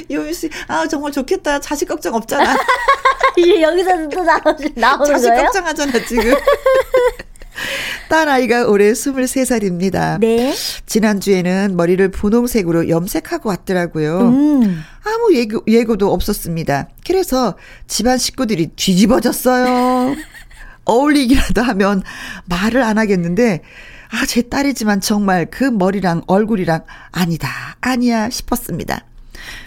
요요미 0.09 0.33
씨, 0.33 0.49
아 0.67 0.87
정말 0.87 1.11
좋겠다. 1.11 1.59
자식 1.59 1.87
걱정 1.87 2.13
없잖아. 2.15 2.55
이제 3.37 3.61
여기서 3.61 4.09
또 4.09 4.23
나오, 4.23 4.41
나오는 4.75 5.05
자식 5.05 5.29
거예요? 5.29 5.43
걱정하잖아 5.43 6.05
지금. 6.05 6.33
딸 8.09 8.27
아이가 8.29 8.67
올해 8.67 8.91
23살입니다. 8.91 10.19
네. 10.19 10.53
지난주에는 10.85 11.75
머리를 11.75 12.09
분홍색으로 12.11 12.89
염색하고 12.89 13.49
왔더라고요. 13.49 14.19
음. 14.19 14.83
아무 15.03 15.35
예고, 15.35 15.63
예고도 15.67 16.11
없었습니다. 16.11 16.89
그래서 17.05 17.57
집안 17.87 18.17
식구들이 18.17 18.67
뒤집어졌어요. 18.75 20.15
어울리기라도 20.85 21.61
하면 21.61 22.03
말을 22.45 22.83
안 22.83 22.97
하겠는데, 22.97 23.61
아, 24.11 24.25
제 24.27 24.43
딸이지만 24.43 25.01
정말 25.01 25.47
그 25.49 25.63
머리랑 25.63 26.23
얼굴이랑 26.27 26.83
아니다, 27.11 27.49
아니야 27.81 28.29
싶었습니다. 28.29 29.05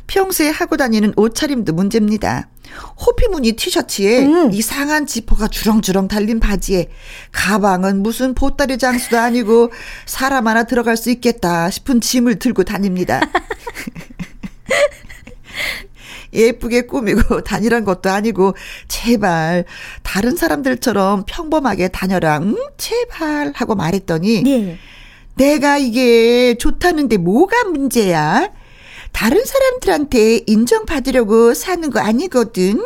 평소에 0.06 0.50
하고 0.50 0.76
다니는 0.76 1.14
옷차림도 1.16 1.72
문제입니다. 1.72 2.48
호피 3.06 3.28
무늬 3.28 3.52
티셔츠에 3.52 4.26
음. 4.26 4.52
이상한 4.52 5.06
지퍼가 5.06 5.48
주렁주렁 5.48 6.08
달린 6.08 6.40
바지에 6.40 6.90
가방은 7.32 8.02
무슨 8.02 8.34
보따리 8.34 8.78
장수도 8.78 9.18
아니고 9.18 9.70
사람 10.04 10.48
하나 10.48 10.64
들어갈 10.64 10.96
수 10.96 11.10
있겠다 11.10 11.70
싶은 11.70 12.00
짐을 12.00 12.38
들고 12.38 12.64
다닙니다. 12.64 13.20
예쁘게 16.32 16.82
꾸미고 16.82 17.42
다니란 17.42 17.84
것도 17.84 18.10
아니고 18.10 18.54
제발 18.88 19.64
다른 20.02 20.36
사람들처럼 20.36 21.24
평범하게 21.26 21.88
다녀라. 21.88 22.38
응? 22.42 22.56
제발 22.76 23.52
하고 23.54 23.74
말했더니 23.74 24.42
네. 24.42 24.78
내가 25.36 25.78
이게 25.78 26.56
좋다는데 26.58 27.16
뭐가 27.18 27.64
문제야? 27.64 28.50
다른 29.16 29.42
사람들한테 29.46 30.42
인정받으려고 30.46 31.54
사는 31.54 31.88
거 31.90 32.00
아니거든. 32.00 32.84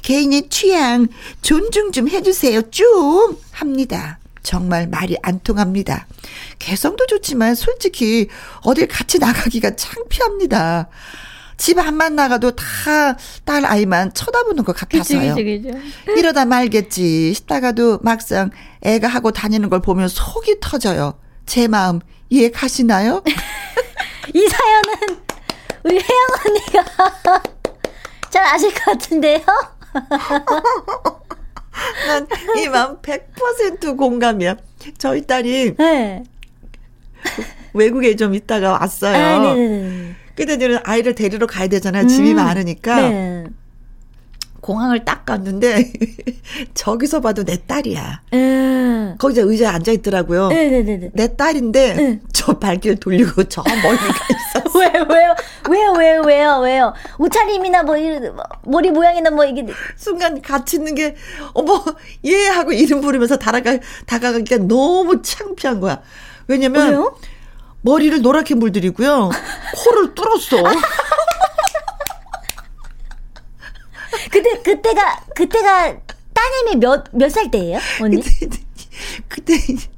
개인의 0.00 0.48
취향 0.48 1.06
존중 1.42 1.92
좀 1.92 2.08
해주세요. 2.08 2.62
좀 2.70 3.36
합니다. 3.50 4.18
정말 4.42 4.86
말이 4.88 5.18
안 5.22 5.38
통합니다. 5.40 6.06
개성도 6.58 7.04
좋지만 7.06 7.54
솔직히 7.54 8.28
어딜 8.62 8.88
같이 8.88 9.18
나가기가 9.18 9.76
창피합니다. 9.76 10.88
집 11.58 11.78
안만 11.78 12.16
나가도 12.16 12.52
다 12.56 13.16
딸 13.44 13.64
아이만 13.66 14.14
쳐다보는 14.14 14.64
것 14.64 14.74
같아서요. 14.74 15.34
그죠. 15.34 15.70
이러다 16.16 16.46
말겠지 16.46 17.34
싶다가도 17.34 17.98
막상 18.02 18.50
애가 18.82 19.08
하고 19.08 19.30
다니는 19.30 19.68
걸 19.68 19.82
보면 19.82 20.08
속이 20.08 20.56
터져요. 20.60 21.18
제 21.44 21.68
마음 21.68 22.00
이해 22.30 22.50
가시나요? 22.50 23.22
이 24.34 24.48
사연은 24.48 25.25
우리 25.86 25.94
혜영 25.94 26.26
언니가 26.46 27.42
잘 28.30 28.44
아실 28.44 28.74
것 28.74 28.84
같은데요? 28.86 29.38
난 32.08 32.26
이 32.58 32.68
마음 32.68 32.96
100% 33.00 33.96
공감이야. 33.96 34.56
저희 34.98 35.22
딸이 35.24 35.76
네. 35.76 36.24
외국에 37.72 38.16
좀 38.16 38.34
있다가 38.34 38.72
왔어요. 38.72 39.14
아, 39.16 39.38
네네네. 39.38 40.14
근데 40.34 40.54
이제 40.54 40.80
아이를 40.84 41.14
데리러 41.14 41.46
가야 41.46 41.68
되잖아요. 41.68 42.06
집이 42.08 42.30
음. 42.32 42.36
많으니까. 42.36 43.00
네. 43.08 43.44
공항을 44.60 45.04
딱 45.04 45.24
갔는데 45.24 45.92
저기서 46.74 47.20
봐도 47.20 47.44
내 47.44 47.58
딸이야. 47.66 48.22
음. 48.32 49.14
거기서 49.18 49.42
의자에 49.48 49.68
앉아 49.68 49.92
있더라고요. 49.92 50.48
네네 50.48 50.82
네. 50.82 51.10
내 51.14 51.36
딸인데 51.36 51.94
네. 51.94 52.20
저 52.32 52.58
발길 52.58 52.96
돌리고 52.96 53.44
저 53.44 53.62
멀리 53.62 53.96
가 53.98 54.26
있어. 54.58 54.65
왜 54.78 54.86
왜요 55.08 55.34
왜요 55.70 55.92
왜요 55.92 56.22
왜요 56.22 56.58
왜요 56.60 56.94
옷차림이나 57.18 57.82
뭐 57.84 57.96
이런 57.96 58.34
뭐 58.34 58.44
머리 58.64 58.90
모양이나 58.90 59.30
뭐 59.30 59.44
이게 59.44 59.64
순간 59.96 60.40
같이 60.42 60.76
있는 60.76 60.94
게 60.94 61.16
어머 61.54 61.84
얘 62.24 62.46
하고 62.48 62.72
이름 62.72 63.00
부르면서 63.00 63.36
다가가 63.36 63.78
다가가기가 64.06 64.58
너무 64.66 65.22
창피한 65.22 65.80
거야. 65.80 66.02
왜냐면 66.48 66.88
왜요? 66.90 67.18
머리를 67.82 68.20
노랗게 68.22 68.54
물들이고요. 68.56 69.30
코를 69.76 70.14
뚫었어. 70.14 70.62
그때 74.30 74.62
그때가 74.62 75.20
그때가 75.34 75.96
따님이 76.34 76.76
몇 76.76 77.04
몇 77.14 77.30
살 77.30 77.50
때예요 77.50 77.78
언니? 78.00 78.22
그때 79.28 79.54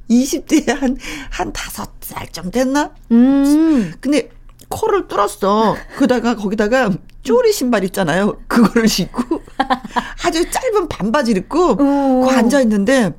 20대에 0.09 0.67
한, 0.77 0.97
한 1.29 1.53
다섯 1.53 1.89
살쯤 2.01 2.51
됐나? 2.51 2.91
음. 3.11 3.93
근데 4.01 4.29
코를 4.69 5.07
뚫었어. 5.07 5.75
그다가 5.97 6.35
거기다가 6.35 6.91
쪼리 7.23 7.51
신발 7.51 7.83
있잖아요. 7.85 8.37
그거를 8.47 8.87
신고 8.87 9.41
아주 10.25 10.49
짧은 10.49 10.87
반바지를 10.87 11.43
입고 11.43 11.71
오. 11.73 12.25
그 12.27 12.29
앉아 12.35 12.61
있는데 12.61 13.13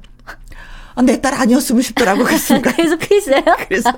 아, 0.94 1.02
내딸 1.02 1.34
아니었으면 1.34 1.82
싶더라고 1.82 2.24
그 2.24 2.36
순간. 2.36 2.74
계속 2.76 2.98
그랬어요? 3.00 3.42
그래서 3.68 3.92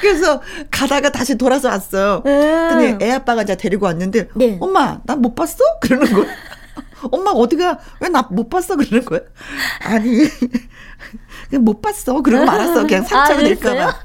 그래서 0.00 0.42
가다가 0.70 1.10
다시 1.10 1.36
돌아서 1.36 1.68
왔어요. 1.68 2.22
근데 2.22 2.98
애 3.04 3.12
아빠가 3.12 3.42
이제 3.42 3.56
데리고 3.56 3.86
왔는데 3.86 4.28
네. 4.34 4.58
엄마 4.60 5.00
나못 5.04 5.34
봤어? 5.34 5.58
그러는 5.80 6.12
거야. 6.12 6.26
엄마 7.10 7.30
어디가 7.32 7.78
왜 8.00 8.08
나 8.08 8.22
못 8.30 8.48
봤어? 8.48 8.76
그러는 8.76 9.04
거야. 9.04 9.20
아니 9.80 10.28
못 11.58 11.80
봤어. 11.82 12.20
그러고 12.22 12.44
말았어. 12.44 12.86
그냥 12.86 13.02
상처가 13.04 13.22
아, 13.40 13.42
될까 13.42 13.70
그랬어요? 13.70 13.86
봐. 13.86 13.96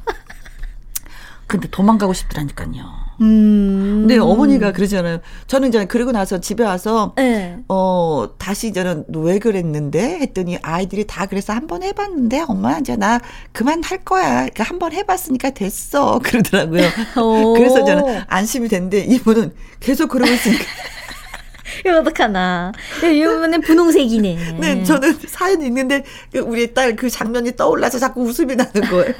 근데 1.47 1.67
도망가고 1.69 2.13
싶더라니까요. 2.13 3.07
음. 3.19 4.01
근데 4.01 4.19
어머니가 4.19 4.73
그러잖아요. 4.73 5.21
저는 5.47 5.69
이제 5.69 5.85
그러고 5.85 6.11
나서 6.11 6.39
집에 6.39 6.63
와서 6.63 7.13
네. 7.15 7.57
어, 7.67 8.27
다시 8.37 8.73
저는 8.73 9.05
왜 9.15 9.39
그랬는데? 9.39 10.19
했더니 10.19 10.59
아이들이 10.61 11.05
다 11.07 11.25
그래서 11.25 11.53
한 11.53 11.65
번 11.67 11.81
해봤는데, 11.83 12.45
엄마, 12.47 12.77
이제 12.77 12.95
나 12.95 13.19
그만 13.53 13.81
할 13.83 14.03
거야. 14.05 14.33
그러니까 14.41 14.63
한 14.65 14.77
번 14.77 14.91
해봤으니까 14.91 15.49
됐어. 15.51 16.19
그러더라고요. 16.23 16.87
오. 17.19 17.53
그래서 17.55 17.83
저는 17.83 18.23
안심이 18.27 18.67
됐는데, 18.67 18.99
이분은 19.05 19.53
계속 19.79 20.09
그러고 20.09 20.31
있으니까. 20.31 20.63
이거 21.85 21.99
어떡하나. 21.99 22.71
이분은 23.03 23.61
분홍색이네. 23.61 24.57
네, 24.61 24.83
저는 24.83 25.17
사연이 25.27 25.65
있는데, 25.65 26.03
그 26.31 26.39
우리 26.39 26.73
딸 26.73 26.95
그 26.95 27.09
장면이 27.09 27.55
떠올라서 27.55 27.97
자꾸 27.99 28.21
웃음이 28.23 28.55
나는 28.55 28.73
거예요. 28.91 29.13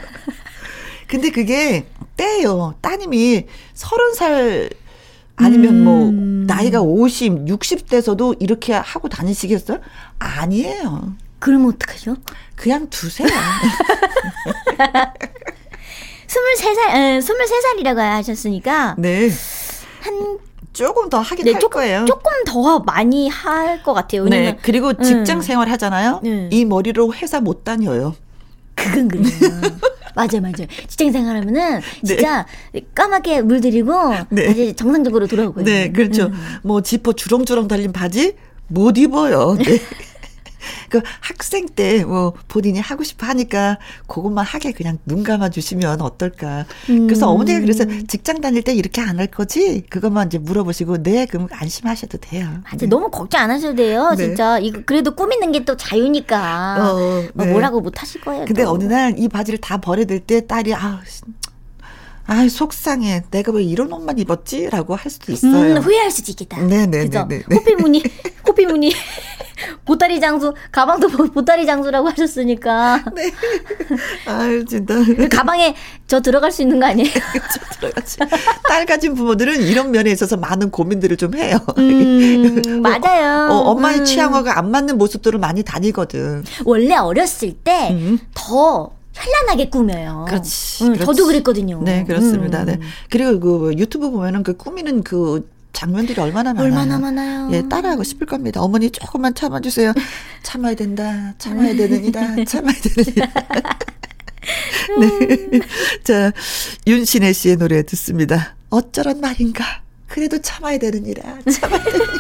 근데 1.08 1.32
그게 1.32 1.86
때예요. 2.18 2.76
따님이 2.82 3.46
서른 3.74 4.14
살 4.14 4.70
아니면 5.36 5.84
뭐 5.84 6.10
음. 6.10 6.46
나이가 6.48 6.82
50, 6.82 7.46
60대서도 7.46 8.36
이렇게 8.42 8.74
하고 8.74 9.08
다니시겠어요? 9.08 9.80
아니에요. 10.20 11.14
그러면 11.40 11.70
어떡하죠? 11.76 12.16
그냥 12.56 12.90
두세요. 12.90 13.28
23살, 16.28 16.96
에, 16.96 17.20
23살이라고 17.20 17.98
하셨으니까, 17.98 18.96
네. 18.98 19.30
한, 20.02 20.40
조금 20.74 21.10
더 21.10 21.20
하긴 21.20 21.46
네, 21.46 21.52
할 21.54 21.60
조금, 21.62 21.80
거예요. 21.82 22.06
조금 22.06 22.32
더 22.46 22.80
많이 22.80 23.30
할 23.30 23.82
것 23.84 23.94
같아요. 23.94 24.26
네. 24.26 24.38
왜냐면, 24.38 24.60
그리고 24.62 24.94
직장 24.94 25.38
음. 25.38 25.42
생활 25.42 25.70
하잖아요. 25.70 26.20
네. 26.24 26.50
이 26.52 26.66
머리로 26.66 27.14
회사 27.14 27.40
못 27.40 27.64
다녀요. 27.64 28.16
그건 28.76 29.08
그래요. 29.08 29.26
맞아요, 30.18 30.42
맞아요. 30.42 30.68
직장 30.88 31.12
생활하면은, 31.12 31.80
네. 31.80 31.82
진짜, 32.04 32.46
까맣게 32.96 33.44
물들이고, 33.44 33.94
네. 34.30 34.48
다시 34.48 34.74
정상적으로 34.74 35.28
돌아오고요. 35.28 35.64
네, 35.64 35.92
그렇죠. 35.92 36.26
음. 36.26 36.34
뭐 36.64 36.82
지퍼 36.82 37.14
주렁주렁 37.14 37.68
달린 37.68 37.92
바지 37.94 38.34
못 38.68 38.98
입어요. 38.98 39.56
네. 39.60 39.80
그 40.90 41.02
학생 41.22 41.68
때 41.68 42.04
뭐 42.04 42.34
본인이 42.48 42.80
하고 42.80 43.04
싶어 43.04 43.26
하니까 43.28 43.78
그것만 44.08 44.46
하게 44.46 44.72
그냥 44.72 44.98
눈 45.06 45.24
감아 45.24 45.50
주시면 45.50 46.02
어떨까. 46.02 46.66
그래서 46.86 47.28
음. 47.30 47.36
어머니가 47.36 47.60
그래서 47.62 47.86
직장 48.08 48.40
다닐 48.42 48.62
때 48.64 48.74
이렇게 48.74 49.02
안 49.02 49.18
할 49.20 49.28
거지? 49.28 49.82
그것만 49.90 50.28
이제 50.28 50.38
물어보시고 50.38 51.02
네, 51.04 51.26
그럼 51.26 51.48
안심하셔도 51.52 52.18
돼요. 52.20 52.48
맞아, 52.72 52.86
너무 52.86 53.10
걱정 53.10 53.42
안 53.42 53.52
하셔도 53.52 53.76
돼요. 53.76 54.14
네. 54.18 54.26
진짜. 54.26 54.60
이거, 54.60 54.82
그래도 54.86 55.16
꾸미는 55.16 55.52
게 55.52 55.58
또 55.66 55.76
자유니까. 55.76 56.78
어, 56.80 57.24
뭐 57.34 57.46
네. 57.46 57.52
뭐라고 57.52 57.82
못 57.82 58.02
하실 58.02 58.22
거예요. 58.22 58.46
근데 58.46 58.64
또. 58.64 58.72
어느 58.72 58.84
날 58.86 59.14
이 59.18 59.28
바지를 59.28 59.60
다 59.60 59.78
버려들 59.78 60.20
때 60.20 60.46
딸이 60.46 60.74
아, 60.76 61.02
아 62.28 62.48
속상해. 62.50 63.24
내가 63.32 63.52
왜 63.54 63.64
이런 63.64 63.92
옷만 63.92 64.20
입었지?라고 64.20 64.96
할 64.96 65.10
수도 65.10 65.32
있어요. 65.32 65.76
음, 65.76 65.78
후회할 65.78 66.12
수도 66.12 66.32
있겠다. 66.32 66.58
네네네네. 66.62 67.06
그죠? 67.06 67.26
네, 67.30 67.42
네. 67.48 67.56
호피무늬, 67.56 68.04
호피무늬. 68.48 68.94
보따리 69.86 70.20
장수, 70.20 70.54
가방도 70.72 71.08
보- 71.08 71.32
보따리 71.32 71.66
장수라고 71.66 72.10
하셨으니까. 72.10 73.04
네. 73.16 73.32
아유 74.28 74.64
진짜. 74.66 74.94
그 75.04 75.28
가방에 75.30 75.74
저 76.06 76.22
들어갈 76.22 76.52
수 76.52 76.62
있는 76.62 76.80
거 76.80 76.86
아니에요? 76.86 77.10
좀 77.12 77.64
들어가지. 77.80 78.18
딸 78.68 78.86
가진 78.86 79.16
부모들은 79.16 79.62
이런 79.64 79.90
면에 79.92 80.12
있어서 80.12 80.38
많은 80.38 80.70
고민들을 80.70 81.18
좀 81.18 81.34
해요. 81.36 81.58
음, 81.78 82.82
맞아요. 82.84 83.50
어, 83.52 83.56
엄마의 83.72 84.00
음. 84.00 84.06
취향과 84.06 84.58
안 84.60 84.70
맞는 84.70 84.98
모습들을 84.98 85.40
많이 85.40 85.64
다니거든. 85.64 86.44
원래 86.66 86.96
어렸을 86.96 87.54
때 87.54 87.90
음. 87.92 88.20
더 88.36 88.92
현란하게 89.28 89.70
꾸며요. 89.70 90.26
그렇지. 90.28 90.84
음, 90.84 90.94
그렇지. 90.94 91.06
저도 91.06 91.26
그랬거든요. 91.28 91.82
네, 91.84 92.04
그렇습니다. 92.06 92.62
음. 92.62 92.66
네. 92.66 92.80
그리고 93.10 93.40
그 93.40 93.74
유튜브 93.78 94.10
보면은 94.10 94.44
그 94.44 94.56
꾸미는 94.56 95.04
그 95.04 95.50
장면들이 95.74 96.20
얼마나 96.20 96.54
많아요. 96.54 96.66
얼마나 96.66 96.98
많아요. 96.98 97.50
예, 97.52 97.68
따라하고 97.68 98.04
싶을 98.04 98.26
겁니다. 98.26 98.62
어머니 98.62 98.90
조금만 98.90 99.36
참아주세요. 99.36 99.94
참아야 100.44 100.76
된다. 100.76 101.34
참아야 101.38 101.76
되느니라. 101.76 102.36
참아야 102.48 102.76
되느니라. 102.82 103.28
네. 105.00 105.60
자, 106.04 106.32
윤신혜 106.88 107.34
씨의 107.34 107.58
노래 107.58 107.84
듣습니다. 107.84 108.56
어쩌란 108.70 109.20
말인가. 109.22 109.64
그래도 110.08 110.42
참아야 110.42 110.80
되느니라. 110.80 111.22
참아야 111.52 111.84
되느니라. 111.84 112.16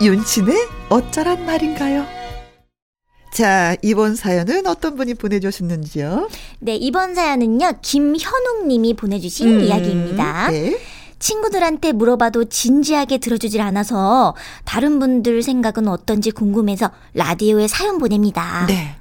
윤신의 0.02 0.56
어쩌란 0.88 1.46
말인가요? 1.46 2.23
자, 3.34 3.74
이번 3.82 4.14
사연은 4.14 4.68
어떤 4.68 4.94
분이 4.94 5.14
보내주셨는지요? 5.14 6.28
네, 6.60 6.76
이번 6.76 7.16
사연은요, 7.16 7.78
김현웅 7.82 8.68
님이 8.68 8.94
보내주신 8.94 9.48
음, 9.48 9.60
이야기입니다. 9.60 10.50
네. 10.52 10.78
친구들한테 11.18 11.90
물어봐도 11.90 12.44
진지하게 12.44 13.18
들어주질 13.18 13.60
않아서 13.60 14.36
다른 14.64 15.00
분들 15.00 15.42
생각은 15.42 15.88
어떤지 15.88 16.30
궁금해서 16.30 16.92
라디오에 17.14 17.66
사연 17.66 17.98
보냅니다. 17.98 18.66
네. 18.68 18.94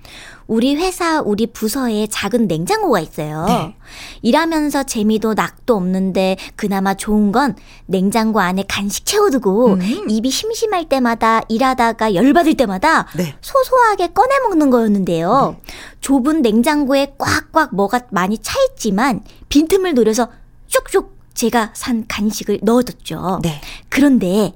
우리 0.47 0.75
회사, 0.75 1.21
우리 1.21 1.47
부서에 1.47 2.07
작은 2.07 2.47
냉장고가 2.47 2.99
있어요. 2.99 3.45
네. 3.47 3.75
일하면서 4.21 4.83
재미도 4.83 5.33
낙도 5.33 5.75
없는데 5.75 6.37
그나마 6.55 6.93
좋은 6.93 7.31
건 7.31 7.55
냉장고 7.85 8.39
안에 8.39 8.65
간식 8.67 9.05
채워두고 9.05 9.73
음. 9.73 10.09
입이 10.09 10.29
심심할 10.29 10.89
때마다 10.89 11.41
일하다가 11.49 12.15
열받을 12.15 12.55
때마다 12.55 13.07
네. 13.15 13.35
소소하게 13.41 14.07
꺼내 14.13 14.39
먹는 14.47 14.69
거였는데요. 14.69 15.57
좁은 16.01 16.41
냉장고에 16.41 17.15
꽉꽉 17.17 17.75
뭐가 17.75 18.01
많이 18.11 18.37
차 18.37 18.59
있지만 18.71 19.23
빈틈을 19.49 19.93
노려서 19.93 20.29
쭉쭉 20.67 21.17
제가 21.33 21.71
산 21.73 22.05
간식을 22.07 22.59
넣어뒀죠. 22.63 23.39
네. 23.43 23.61
그런데 23.89 24.53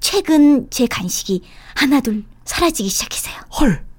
최근 0.00 0.68
제 0.70 0.86
간식이 0.86 1.42
하나둘 1.74 2.24
사라지기 2.44 2.88
시작했어요. 2.88 3.34
헐. 3.60 3.89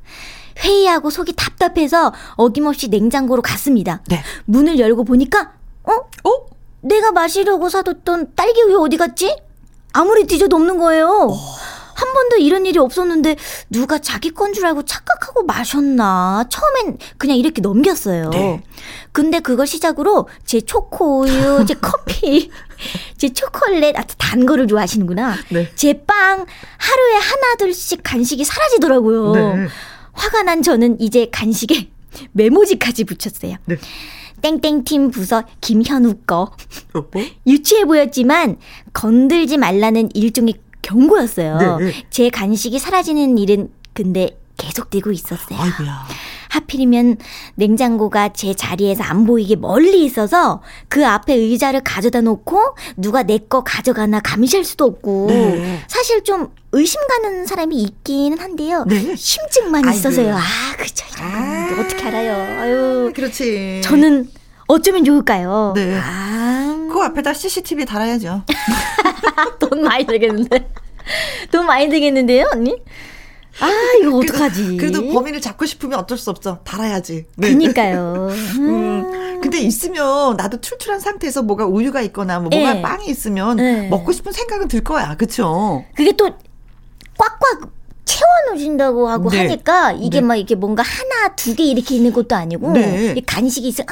회의하고 0.59 1.09
속이 1.09 1.33
답답해서 1.35 2.13
어김없이 2.35 2.89
냉장고로 2.89 3.41
갔습니다. 3.41 4.01
네. 4.07 4.21
문을 4.45 4.79
열고 4.79 5.03
보니까 5.03 5.53
어? 5.83 5.91
어? 5.93 6.45
내가 6.81 7.11
마시려고 7.11 7.69
사뒀던 7.69 8.33
딸기 8.35 8.61
우유 8.63 8.79
어디 8.81 8.97
갔지? 8.97 9.35
아무리 9.93 10.25
뒤져도 10.25 10.55
없는 10.55 10.77
거예요. 10.77 11.35
한 11.93 12.13
번도 12.13 12.37
이런 12.37 12.65
일이 12.65 12.79
없었는데 12.79 13.35
누가 13.69 13.99
자기 13.99 14.31
건 14.31 14.53
줄 14.53 14.65
알고 14.65 14.83
착각하고 14.83 15.43
마셨나? 15.43 16.45
처음엔 16.49 16.97
그냥 17.19 17.37
이렇게 17.37 17.61
넘겼어요. 17.61 18.29
네. 18.31 18.63
근데 19.11 19.39
그걸 19.39 19.67
시작으로 19.67 20.27
제 20.45 20.61
초코우유, 20.61 21.65
제 21.67 21.75
커피, 21.75 22.49
제 23.17 23.29
초콜릿, 23.29 23.95
아, 23.97 24.03
단 24.17 24.45
거를 24.47 24.65
좋아하시는구나. 24.67 25.35
네. 25.49 25.69
제빵 25.75 26.45
하루에 26.77 27.13
하나 27.17 27.55
둘씩 27.59 28.01
간식이 28.03 28.43
사라지더라고요. 28.45 29.31
네. 29.33 29.67
화가 30.13 30.43
난 30.43 30.62
저는 30.62 31.00
이제 31.00 31.28
간식에 31.32 31.89
메모지까지 32.34 33.04
붙였어요. 33.06 33.56
네. 33.65 33.78
땡땡팀 34.41 35.12
부서 35.12 35.43
김현우 35.62 36.15
거. 36.26 36.52
어, 36.93 37.06
뭐? 37.12 37.24
유치해 37.45 37.86
보였지만 37.86 38.58
건들지 38.93 39.58
말라는 39.58 40.10
일종의 40.15 40.56
경고였어요. 40.82 41.78
네. 41.78 41.93
제 42.10 42.30
간식이 42.30 42.80
사라지는 42.80 43.38
일은 43.38 43.69
근데 43.93 44.39
계속되고 44.58 45.12
있었어요. 45.12 45.60
아이고야. 45.60 46.08
하필이면 46.50 47.17
냉장고가 47.56 48.34
제 48.34 48.54
자리에서 48.54 49.04
안 49.04 49.26
보이게 49.26 49.56
멀리 49.56 50.04
있어서 50.04 50.62
그 50.89 51.06
앞에 51.08 51.34
의자를 51.34 51.82
가져다 51.84 52.21
놓고 52.21 52.76
누가 52.97 53.24
내 53.24 53.38
거 53.38 53.63
가져가나 53.63 54.19
감시할 54.19 54.65
수도 54.65 54.86
없고 54.86 55.28
네. 55.30 55.82
사실 55.88 56.24
좀 56.24 56.50
의심 56.73 57.01
가는 57.07 57.45
사람이 57.45 57.75
있기는 57.81 58.39
한데요. 58.39 58.86
네. 58.88 59.15
심증만 59.15 59.86
아이고. 59.86 59.97
있어서요. 59.97 60.36
아, 60.36 60.75
그쵸. 60.77 61.05
이런 61.17 61.31
아. 61.31 61.69
건 61.69 61.86
어떻게 61.86 62.05
알아요. 62.07 62.60
아유. 62.62 63.12
그렇지. 63.13 63.81
저는 63.84 64.29
어쩌면 64.67 65.03
좋을까요? 65.03 65.73
네. 65.75 65.99
아, 66.01 66.88
그 66.91 66.99
앞에다 67.01 67.34
CCTV 67.34 67.86
달아야죠. 67.86 68.43
돈 69.60 69.81
많이 69.81 70.05
들겠는데. 70.05 70.69
돈 71.51 71.65
많이 71.65 71.89
들겠는데요, 71.89 72.49
언니? 72.53 72.81
아, 73.60 73.69
이거 74.01 74.17
어떡하지? 74.17 74.77
그래도 74.77 75.05
범인을 75.12 75.41
잡고 75.41 75.65
싶으면 75.65 75.99
어쩔 75.99 76.17
수 76.17 76.29
없죠. 76.29 76.60
달아야지. 76.63 77.25
네. 77.36 77.49
그니까요. 77.49 78.29
음. 78.31 79.12
음, 79.12 79.41
근데 79.41 79.60
있으면 79.60 80.38
나도 80.38 80.62
출출한 80.62 81.01
상태에서 81.01 81.41
뭐가 81.41 81.65
우유가 81.65 82.01
있거나 82.03 82.39
뭐 82.39 82.49
뭐가 82.49 82.77
예. 82.77 82.81
빵이 82.81 83.07
있으면 83.07 83.60
예. 83.60 83.88
먹고 83.89 84.13
싶은 84.13 84.31
생각은 84.31 84.69
들 84.69 84.81
거야. 84.84 85.15
그쵸? 85.17 85.84
그게 85.95 86.13
또 86.13 86.29
꽉꽉 87.21 87.69
채워놓으신다고 88.03 89.07
하고 89.07 89.29
네. 89.29 89.38
하니까 89.38 89.91
이게 89.91 90.19
네. 90.19 90.25
막 90.25 90.36
이렇게 90.36 90.55
뭔가 90.55 90.81
하나 90.84 91.36
두 91.36 91.55
개 91.55 91.63
이렇게 91.63 91.95
있는 91.95 92.12
것도 92.12 92.36
아니고 92.36 92.73
네. 92.73 93.15
간식이 93.25 93.67
있어. 93.67 93.84
어, 93.84 93.86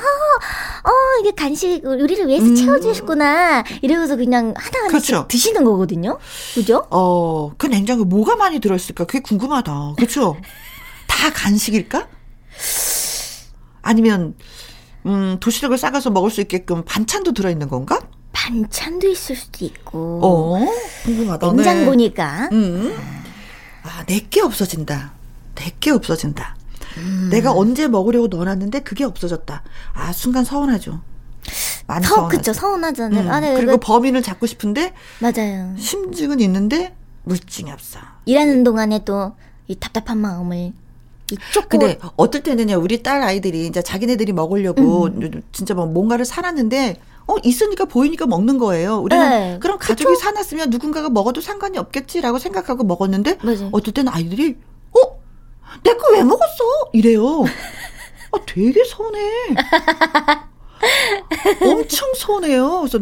어 0.89 0.91
이게 1.21 1.31
간식 1.31 1.85
우리를 1.85 2.27
위해서 2.27 2.45
음. 2.45 2.55
채워주셨구나 2.55 3.63
이러면서 3.81 4.15
그냥 4.15 4.53
하나 4.57 4.87
하나씩 4.87 4.89
그렇죠. 4.89 5.27
드시는 5.27 5.63
거거든요. 5.63 6.17
그죠? 6.55 6.87
어, 6.89 7.51
그 7.57 7.67
냉장고에 7.67 8.05
뭐가 8.05 8.35
많이 8.35 8.59
들어있을까? 8.59 9.05
그게 9.05 9.19
궁금하다. 9.19 9.93
그쵸? 9.97 10.35
다 11.07 11.29
간식일까? 11.31 12.07
아니면, 13.81 14.35
음, 15.05 15.37
도시락을 15.39 15.77
싸가서 15.77 16.09
먹을 16.11 16.29
수 16.29 16.41
있게끔 16.41 16.83
반찬도 16.83 17.31
들어있는 17.33 17.69
건가? 17.69 17.99
반찬도 18.31 19.07
있을 19.07 19.35
수도 19.35 19.65
있고 19.65 20.19
어, 20.23 20.65
궁금하다. 21.03 21.47
네. 21.51 21.53
냉장고니까 21.63 22.49
음. 22.51 22.95
아, 23.89 24.05
내게 24.05 24.41
없어진다. 24.41 25.11
내게 25.55 25.91
없어진다. 25.91 26.55
음. 26.97 27.29
내가 27.31 27.51
언제 27.51 27.87
먹으려고 27.87 28.27
넣어놨는데 28.27 28.81
그게 28.81 29.03
없어졌다. 29.03 29.63
아, 29.93 30.13
순간 30.13 30.45
서운하죠. 30.45 31.01
많이 31.87 32.05
서 32.05 32.15
서운하죠. 32.15 32.37
그쵸 32.37 32.53
서운하잖아요. 32.53 33.23
음, 33.25 33.31
아, 33.31 33.39
네, 33.39 33.53
그리고 33.55 33.73
그, 33.73 33.77
범인을 33.79 34.21
잡고 34.21 34.45
싶은데 34.45 34.93
맞아요. 35.19 35.75
심증은 35.77 36.39
있는데 36.41 36.95
물증이 37.23 37.71
없어. 37.71 37.99
일하는 38.25 38.63
동안에 38.63 39.03
또 39.05 39.33
이 39.69 39.75
답답한 39.75 40.17
마음을 40.17 40.73
이 41.31 41.37
쫓고 41.53 41.69
근데 41.77 41.99
어떨 42.15 42.41
때는요, 42.41 42.77
우리 42.77 43.03
딸 43.03 43.21
아이들이 43.21 43.67
이제 43.67 43.83
자기네들이 43.83 44.33
먹으려고 44.33 45.05
음. 45.05 45.43
진짜 45.51 45.75
뭐 45.75 45.85
뭔가를 45.85 46.25
사놨는데 46.25 46.99
어 47.29 47.35
있으니까 47.43 47.85
보이니까 47.85 48.25
먹는 48.25 48.57
거예요. 48.57 48.97
우리는 48.97 49.29
네, 49.29 49.59
그럼 49.61 49.77
가족이 49.77 50.15
사놨으면 50.15 50.69
누군가가 50.69 51.09
먹어도 51.09 51.41
상관이 51.41 51.77
없겠지라고 51.77 52.39
생각하고 52.39 52.83
먹었는데 52.83 53.37
맞아요. 53.43 53.69
어떨 53.71 53.93
때는 53.93 54.11
아이들이 54.11 54.57
어? 54.91 55.19
내 55.83 55.93
거 55.93 56.11
왜 56.13 56.23
먹었어? 56.23 56.63
이래요. 56.93 57.43
아, 58.31 58.37
되게 58.47 58.83
서운해. 58.83 59.19
엄청 61.61 62.13
서운해요. 62.15 62.79
그래서 62.81 62.99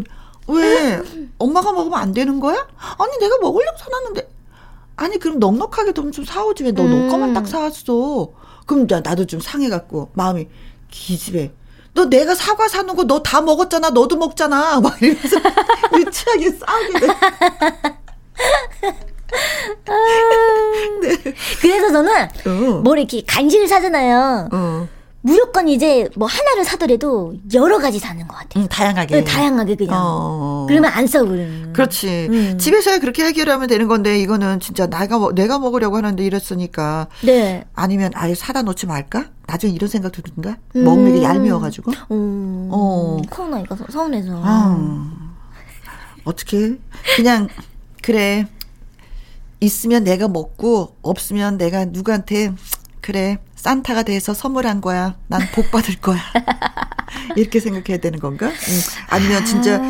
왜 0.48 1.02
엄마가 1.38 1.72
먹으면 1.72 2.00
안 2.00 2.14
되는 2.14 2.40
거야? 2.40 2.68
아니 2.98 3.18
내가 3.20 3.38
먹으려고 3.42 3.78
사놨는데 3.78 4.30
아니 4.96 5.20
그럼 5.20 5.40
넉넉하게 5.40 5.94
좀, 5.94 6.12
좀 6.12 6.26
사오지 6.26 6.64
왜너너 6.64 6.96
음. 6.96 7.10
거만 7.10 7.34
딱 7.34 7.48
사왔어? 7.48 8.32
그럼 8.66 8.88
나, 8.88 9.02
나도 9.02 9.26
좀 9.26 9.40
상해갖고 9.40 10.12
마음이 10.14 10.48
기집애. 10.90 11.52
너 11.98 12.06
내가 12.06 12.36
사과 12.36 12.68
사는 12.68 12.96
거너 12.96 13.24
다 13.24 13.42
먹었잖아. 13.42 13.90
너도 13.90 14.18
먹잖아. 14.18 14.80
막 14.82 15.02
이러면서 15.02 15.38
유치하게 15.98 16.52
싸우게 16.52 17.00
돼. 17.00 17.08
그래서 21.60 21.92
저는 21.92 22.30
어. 22.46 22.82
뭐 22.84 22.96
이렇게 22.96 23.24
간식을 23.26 23.68
사잖아요. 23.68 24.48
어. 24.52 24.88
무조건 25.28 25.68
이제 25.68 26.10
뭐 26.16 26.26
하나를 26.26 26.64
사더라도 26.64 27.36
여러 27.54 27.80
가지 27.80 28.00
사는 28.00 28.26
것 28.28 28.34
같아요. 28.34 28.64
응, 28.64 28.68
다양하게. 28.70 29.16
네, 29.18 29.24
다양하게 29.26 29.76
그냥. 29.76 29.94
어. 29.98 30.66
그러면 30.70 30.90
안 30.94 31.06
싸우거든요. 31.06 31.74
그렇지. 31.74 32.28
음. 32.32 32.58
집에서야 32.58 33.00
그렇게 33.00 33.26
해결하면 33.26 33.68
되는 33.68 33.90
건데 33.90 34.18
이거는 34.20 34.62
진짜 34.62 34.88
내가 34.88 35.20
먹- 35.20 35.36
내가 35.36 35.60
먹으려고 35.60 35.98
하는데 35.98 36.24
이랬으니까 36.26 37.08
네. 37.26 37.66
아니면 37.74 38.12
아예 38.16 38.34
사다 38.36 38.62
놓지 38.62 38.86
말까? 38.86 39.26
나중에 39.48 39.74
이런 39.74 39.90
생각도 39.90 40.22
든다. 40.22 40.58
음. 40.78 40.84
먹는 40.86 41.16
게 41.16 41.24
얄미워가지고. 41.24 41.92
음, 42.12 42.70
어. 42.72 43.18
코로나 43.30 43.60
이거 43.60 43.76
서- 43.76 43.86
서운해서. 43.92 44.32
아, 44.44 45.12
어떻게 46.24 46.78
그냥 47.18 47.50
그래 48.02 48.48
있으면 49.60 50.04
내가 50.06 50.28
먹고 50.30 50.96
없으면 51.02 51.58
내가 51.58 51.84
누구한테 51.86 52.54
그래 53.02 53.40
산타가 53.68 54.04
돼서 54.04 54.34
선물한 54.34 54.80
거야. 54.80 55.18
난 55.28 55.42
복 55.54 55.72
받을 55.72 55.96
거야. 56.00 56.20
이렇게 57.36 57.60
생각해야 57.60 57.98
되는 58.00 58.18
건가? 58.20 58.48
음. 58.48 58.82
아니면 59.10 59.44
진짜 59.46 59.82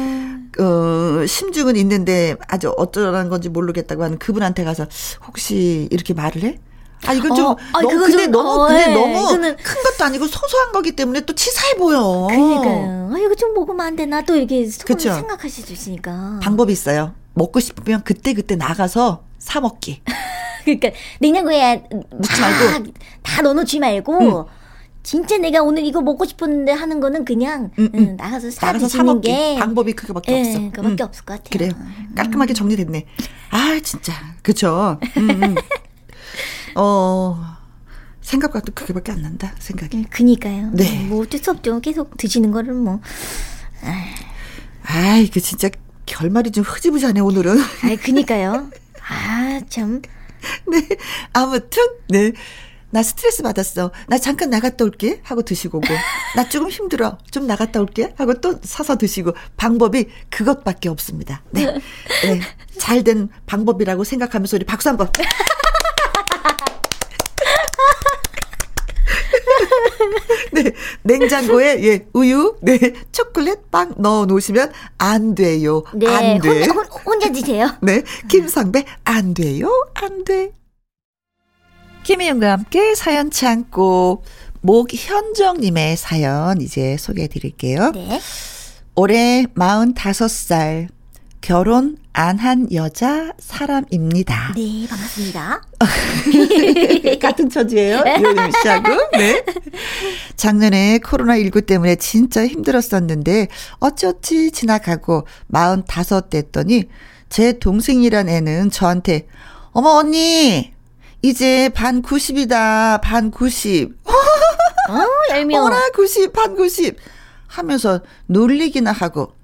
어, 0.60 1.26
심증은 1.28 1.76
있는데 1.76 2.36
아주 2.48 2.74
어쩌라는 2.76 3.30
건지 3.30 3.50
모르겠다고 3.50 4.04
하는 4.04 4.18
그분한테 4.18 4.64
가서 4.64 4.88
혹시 5.28 5.88
이렇게 5.92 6.16
말을 6.16 6.42
해? 6.44 6.60
아 7.06 7.14
이건 7.14 7.36
좀 7.36 7.46
어, 7.46 7.58
아, 7.74 7.82
너무 7.82 8.00
근데 8.00 8.24
좀, 8.24 8.32
너무 8.32 8.50
어, 8.64 8.68
근데 8.68 8.90
예, 8.90 8.94
너무 8.96 9.14
이거는- 9.20 9.56
큰 9.64 9.84
것도 9.84 10.06
아니고 10.06 10.26
소소한 10.26 10.72
거기 10.72 10.94
때문에 10.96 11.22
또 11.28 11.36
치사해 11.36 11.76
보여. 11.76 12.26
그러니까요. 12.32 13.12
아, 13.14 13.18
이거 13.20 13.36
좀 13.36 13.54
먹으면 13.54 13.86
안 13.86 13.96
되나? 13.96 14.24
또 14.24 14.36
이렇게 14.36 14.68
속으로. 14.68 14.98
생각하실 15.00 15.66
수 15.66 15.72
있으니까. 15.74 16.40
방법이 16.42 16.74
있어요. 16.74 17.14
먹고 17.36 17.60
싶으면 17.60 18.02
그때 18.04 18.34
그때 18.34 18.56
나가서 18.56 19.24
사 19.38 19.62
먹기. 19.62 20.02
그러니까 20.76 20.90
냉장고에 21.20 21.84
넣지 22.12 22.30
다- 22.30 22.50
말고. 22.50 22.92
다 23.24 23.42
넣어놓지 23.42 23.80
말고 23.80 24.50
진짜 25.04 25.38
내가 25.38 25.62
오늘 25.62 25.86
이거 25.86 26.02
먹고 26.02 26.26
싶었는데 26.26 26.74
하는 26.74 27.00
거는 27.00 27.24
그냥 27.24 27.72
음, 27.80 27.86
음. 27.86 27.90
응, 27.96 28.18
나가서 28.18 28.52
사 28.52 28.66
나가서 28.68 28.88
사 28.90 29.04
드시는. 29.04 29.22
게 29.22 29.56
방법이 29.58 29.94
그거밖에 29.94 30.34
예, 30.34 30.40
없어. 30.42 30.60
그거밖에 30.72 31.04
음. 31.04 31.06
없을 31.08 31.24
것 31.26 31.34
같아요. 31.44 31.50
그래요. 31.52 31.72
깔끔하게 32.16 32.54
정리됐네. 32.54 33.06
아, 33.52 33.80
진짜. 33.82 34.14
그쵸. 34.42 35.00
음, 35.16 35.30
음. 35.30 35.56
어, 36.76 37.38
생각과도 38.20 38.74
그게밖에 38.76 39.14
안 39.14 39.22
난다, 39.22 39.54
생각이. 39.60 39.96
음, 39.98 40.06
그니까요. 40.10 40.72
네. 40.74 41.06
뭐 41.08 41.22
어쩔 41.24 41.40
수 41.42 41.52
없죠. 41.52 41.80
계속 41.80 42.18
드시는 42.18 42.52
거를 42.52 42.74
뭐. 42.74 43.00
아이, 44.84 45.30
그 45.30 45.40
진짜 45.40 45.70
결말이 46.06 46.52
좀 46.52 46.64
흐지부지하네, 46.66 47.22
오늘은. 47.22 47.58
아, 47.60 47.96
그니까요. 48.04 48.70
아, 49.10 49.62
참. 49.70 50.02
네. 50.72 50.88
아무튼, 51.34 51.84
네. 52.10 52.32
나 52.90 53.04
스트레스 53.04 53.44
받았어. 53.44 53.92
나 54.08 54.18
잠깐 54.18 54.50
나갔다 54.50 54.86
올게. 54.86 55.20
하고 55.24 55.42
드시고 55.42 55.80
오고. 55.80 55.88
나 56.36 56.48
조금 56.48 56.70
힘들어. 56.70 57.18
좀 57.32 57.46
나갔다 57.46 57.82
올게. 57.82 58.14
하고 58.18 58.40
또 58.40 58.60
사서 58.64 58.98
드시고. 58.98 59.34
방법이 59.58 60.08
그것밖에 60.30 60.88
없습니다. 60.90 61.44
네. 61.52 61.66
네. 61.66 62.40
잘된 62.78 63.30
방법이라고 63.46 64.04
생각하면서 64.04 64.58
우리 64.58 64.66
박수 64.66 64.90
한 64.90 64.98
번. 64.98 65.10
네, 70.64 70.72
냉장고에 71.04 71.84
예 71.84 72.06
우유, 72.14 72.56
네 72.62 72.94
초콜릿 73.12 73.72
빵 73.72 73.94
넣어 73.98 74.26
놓으시면 74.26 74.72
안 74.98 75.36
돼요. 75.36 75.84
네. 75.94 76.08
안 76.08 76.42
돼. 76.42 76.50
혼자, 76.50 76.74
혼, 76.74 76.86
혼자 76.86 77.32
드세요. 77.32 77.70
네, 77.82 78.04
김성배 78.30 78.86
안 79.04 79.34
돼요, 79.34 79.70
안 79.94 80.24
돼. 80.24 80.52
김희영과 82.04 82.52
함께 82.54 82.96
사연 82.96 83.32
창고 83.32 84.24
목현정님의 84.62 85.98
사연 85.98 86.62
이제 86.62 86.98
소개해 86.98 87.28
드릴게요. 87.28 87.92
네. 87.94 88.20
올해 88.96 89.46
45살 89.56 90.88
결혼 91.52 91.96
안 92.12 92.40
한 92.40 92.68
여자 92.74 93.32
사람입니다. 93.40 94.52
네, 94.58 94.86
반갑습니다. 94.90 95.62
같은 97.22 97.50
처지예요. 97.50 98.04
요림 98.22 98.52
씨하고. 98.62 98.90
네. 99.14 99.46
작년에 100.36 100.98
코로나19 100.98 101.66
때문에 101.66 101.96
진짜 101.96 102.46
힘들었었는데 102.46 103.48
어찌어찌 103.80 104.52
지나가고 104.52 105.26
45 105.54 106.30
됐더니 106.30 106.90
제 107.30 107.54
동생이란 107.54 108.28
애는 108.28 108.70
저한테 108.70 109.28
어머 109.72 109.92
언니 109.92 110.74
이제 111.22 111.70
반 111.70 112.02
90이다. 112.02 113.00
반 113.02 113.32
90. 113.32 113.96
어, 114.04 114.14
얄미워. 115.30 115.64
어라 115.68 115.80
90, 115.96 116.34
반 116.34 116.58
90. 116.58 116.98
하면서 117.48 118.02
놀리기나 118.26 118.92
하고 118.92 119.37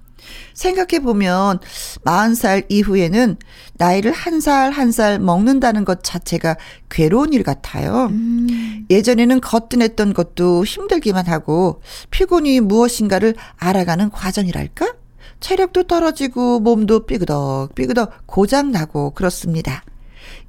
생각해보면 0.54 1.58
40살 2.04 2.66
이후에는 2.68 3.36
나이를 3.74 4.12
한살 4.12 4.70
한 4.70 4.90
살 4.92 5.18
먹는다는 5.18 5.84
것 5.84 6.04
자체가 6.04 6.56
괴로운 6.88 7.32
일 7.32 7.42
같아요. 7.42 8.06
음. 8.10 8.86
예전에는 8.90 9.40
거뜬했던 9.40 10.12
것도 10.14 10.64
힘들기만 10.64 11.26
하고 11.26 11.82
피곤이 12.10 12.60
무엇인가를 12.60 13.34
알아가는 13.56 14.10
과정이랄까? 14.10 14.94
체력도 15.40 15.84
떨어지고 15.84 16.60
몸도 16.60 17.06
삐그덕 17.06 17.74
삐그덕 17.74 18.26
고장나고 18.26 19.10
그렇습니다. 19.10 19.82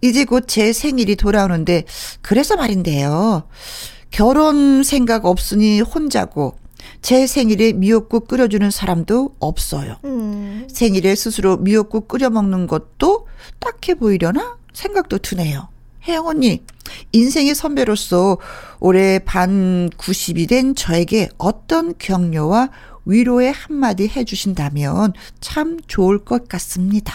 이제 0.01 0.25
곧 0.25 0.45
제 0.47 0.71
생일이 0.73 1.15
돌아오는데 1.15 1.85
그래서 2.21 2.55
말인데요. 2.55 3.47
결혼 4.11 4.83
생각 4.83 5.25
없으니 5.25 5.81
혼자고 5.81 6.55
제 7.01 7.27
생일에 7.27 7.73
미역국 7.73 8.27
끓여주는 8.27 8.69
사람도 8.69 9.35
없어요. 9.39 9.97
음. 10.05 10.67
생일에 10.71 11.15
스스로 11.15 11.57
미역국 11.57 12.07
끓여 12.07 12.29
먹는 12.29 12.67
것도 12.67 13.27
딱해 13.59 13.95
보이려나 13.95 14.57
생각도 14.73 15.17
드네요. 15.19 15.69
혜영 16.07 16.27
언니, 16.27 16.61
인생의 17.13 17.55
선배로서 17.55 18.37
올해 18.79 19.19
반 19.19 19.89
90이 19.89 20.47
된 20.47 20.75
저에게 20.75 21.29
어떤 21.37 21.97
격려와 21.97 22.69
위로의 23.05 23.51
한마디 23.51 24.07
해주신다면 24.07 25.13
참 25.39 25.79
좋을 25.87 26.23
것 26.23 26.47
같습니다. 26.47 27.13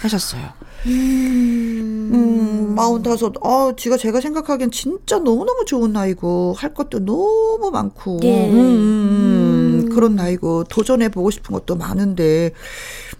하셨어요. 0.00 0.52
음, 0.86 2.10
음 2.12 2.74
마흔다섯. 2.74 3.34
아, 3.42 3.72
지가 3.76 3.96
제가 3.96 4.20
생각하기엔 4.20 4.70
진짜 4.70 5.18
너무너무 5.18 5.64
좋은 5.64 5.92
나이고, 5.92 6.54
할 6.56 6.74
것도 6.74 7.04
너무 7.04 7.70
많고, 7.72 8.18
네. 8.20 8.50
음, 8.50 8.56
음, 8.56 9.88
그런 9.90 10.16
나이고, 10.16 10.64
도전해보고 10.64 11.30
싶은 11.30 11.52
것도 11.54 11.76
많은데, 11.76 12.52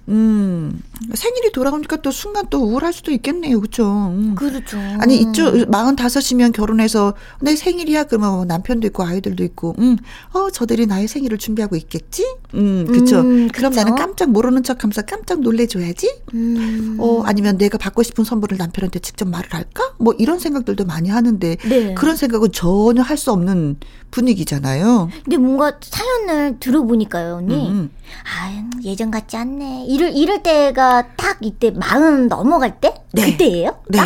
음, 0.09 0.83
생일이 1.15 1.51
돌아오니까 1.53 1.97
또 1.97 2.11
순간 2.11 2.47
또 2.51 2.63
우울할 2.63 2.93
수도 2.93 3.11
있겠네요. 3.11 3.61
그죠? 3.61 3.87
음. 4.15 4.35
그렇죠. 4.35 4.79
아니, 5.01 5.17
이쪽, 5.17 5.69
마흔다섯이면 5.71 6.53
결혼해서 6.53 7.15
내 7.41 7.57
생일이야? 7.57 8.05
그러면 8.05 8.33
뭐 8.33 8.45
남편도 8.45 8.87
있고 8.89 9.03
아이들도 9.03 9.43
있고, 9.45 9.75
음, 9.79 9.97
어, 10.33 10.51
저들이 10.51 10.87
나의 10.87 11.09
생일을 11.09 11.39
준비하고 11.39 11.75
있겠지? 11.77 12.25
음, 12.55 12.87
그쵸. 12.87 13.21
음, 13.21 13.49
그럼 13.49 13.73
나는 13.73 13.95
깜짝 13.95 14.31
모르는 14.31 14.63
척 14.63 14.85
하면서 14.85 15.03
깜짝 15.03 15.41
놀래줘야지? 15.41 16.15
음. 16.35 16.97
어, 17.01 17.23
아니면 17.25 17.57
내가 17.57 17.79
받고 17.79 18.03
싶은 18.03 18.25
선물을 18.25 18.59
남편한테 18.59 18.99
직접 18.99 19.27
말을 19.27 19.53
할까? 19.55 19.95
뭐 19.99 20.15
이런 20.19 20.39
생각들도 20.39 20.85
많이 20.85 21.09
하는데, 21.09 21.57
네. 21.69 21.95
그런 21.95 22.17
생각은 22.17 22.53
전혀 22.53 23.01
할 23.03 23.15
수 23.15 23.31
없는 23.31 23.77
분위기잖아요. 24.11 25.09
근데 25.25 25.37
뭔가 25.37 25.73
사연을 25.81 26.59
들어보니까요, 26.61 27.37
언니. 27.37 27.55
음. 27.69 27.73
음. 27.75 27.91
아, 28.25 28.81
예전 28.85 29.11
같지 29.11 29.37
않네. 29.37 29.87
이럴, 29.95 30.13
이럴 30.17 30.43
때가 30.43 31.15
딱 31.17 31.39
이때 31.41 31.71
마흔 31.71 32.27
넘어갈 32.27 32.81
때? 32.81 32.95
네. 33.13 33.31
그때예요? 33.31 33.81
네. 33.89 34.01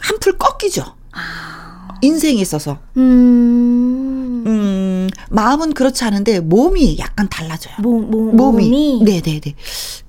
한풀 0.00 0.36
꺾이죠. 0.36 0.84
아. 1.12 1.88
인생에 2.02 2.38
있어서. 2.42 2.78
음. 2.98 4.44
음, 4.46 5.08
마음은 5.30 5.72
그렇지 5.72 6.04
않은데 6.04 6.40
몸이 6.40 6.98
약간 6.98 7.28
달라져요. 7.28 7.76
몸, 7.80 8.10
몸, 8.10 8.36
몸이. 8.36 8.68
몸이. 8.68 9.02
네네네. 9.04 9.54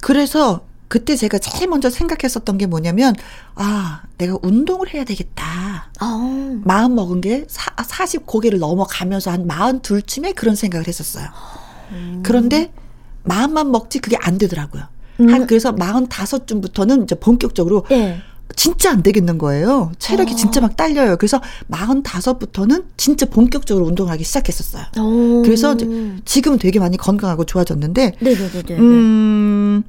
그래서 0.01 0.65
그때 0.89 1.15
제가 1.15 1.37
제일 1.37 1.69
먼저 1.69 1.89
생각했었던 1.89 2.57
게 2.57 2.65
뭐냐면, 2.65 3.15
아, 3.55 4.01
내가 4.17 4.37
운동을 4.41 4.93
해야 4.93 5.05
되겠다. 5.05 5.91
어. 6.01 6.61
마음 6.63 6.95
먹은 6.95 7.21
게 7.21 7.45
사, 7.47 7.71
40 7.81 8.25
고개를 8.25 8.59
넘어가면서 8.59 9.31
한 9.31 9.47
42쯤에 9.47 10.35
그런 10.35 10.55
생각을 10.55 10.87
했었어요. 10.87 11.25
음. 11.91 12.21
그런데 12.23 12.71
마음만 13.27 13.71
먹지 13.71 13.99
그게 13.99 14.17
안 14.19 14.37
되더라고요. 14.37 14.83
음. 15.19 15.29
한 15.33 15.47
그래서 15.47 15.73
45쯤부터는 15.75 17.03
이제 17.03 17.15
본격적으로 17.15 17.85
네. 17.89 18.19
진짜 18.55 18.91
안 18.91 19.03
되겠는 19.03 19.37
거예요. 19.37 19.91
체력이 19.99 20.33
어. 20.33 20.35
진짜 20.35 20.61
막 20.61 20.77
딸려요. 20.77 21.17
그래서 21.17 21.41
45부터는 21.69 22.85
진짜 22.95 23.25
본격적으로 23.25 23.85
운동하기 23.85 24.23
시작했었어요. 24.23 24.85
오. 24.99 25.41
그래서 25.43 25.75
지금은 26.25 26.57
되게 26.57 26.79
많이 26.79 26.97
건강하고 26.97 27.45
좋아졌는데 27.45 28.13
네네네. 28.19 28.77
음. 28.79 29.83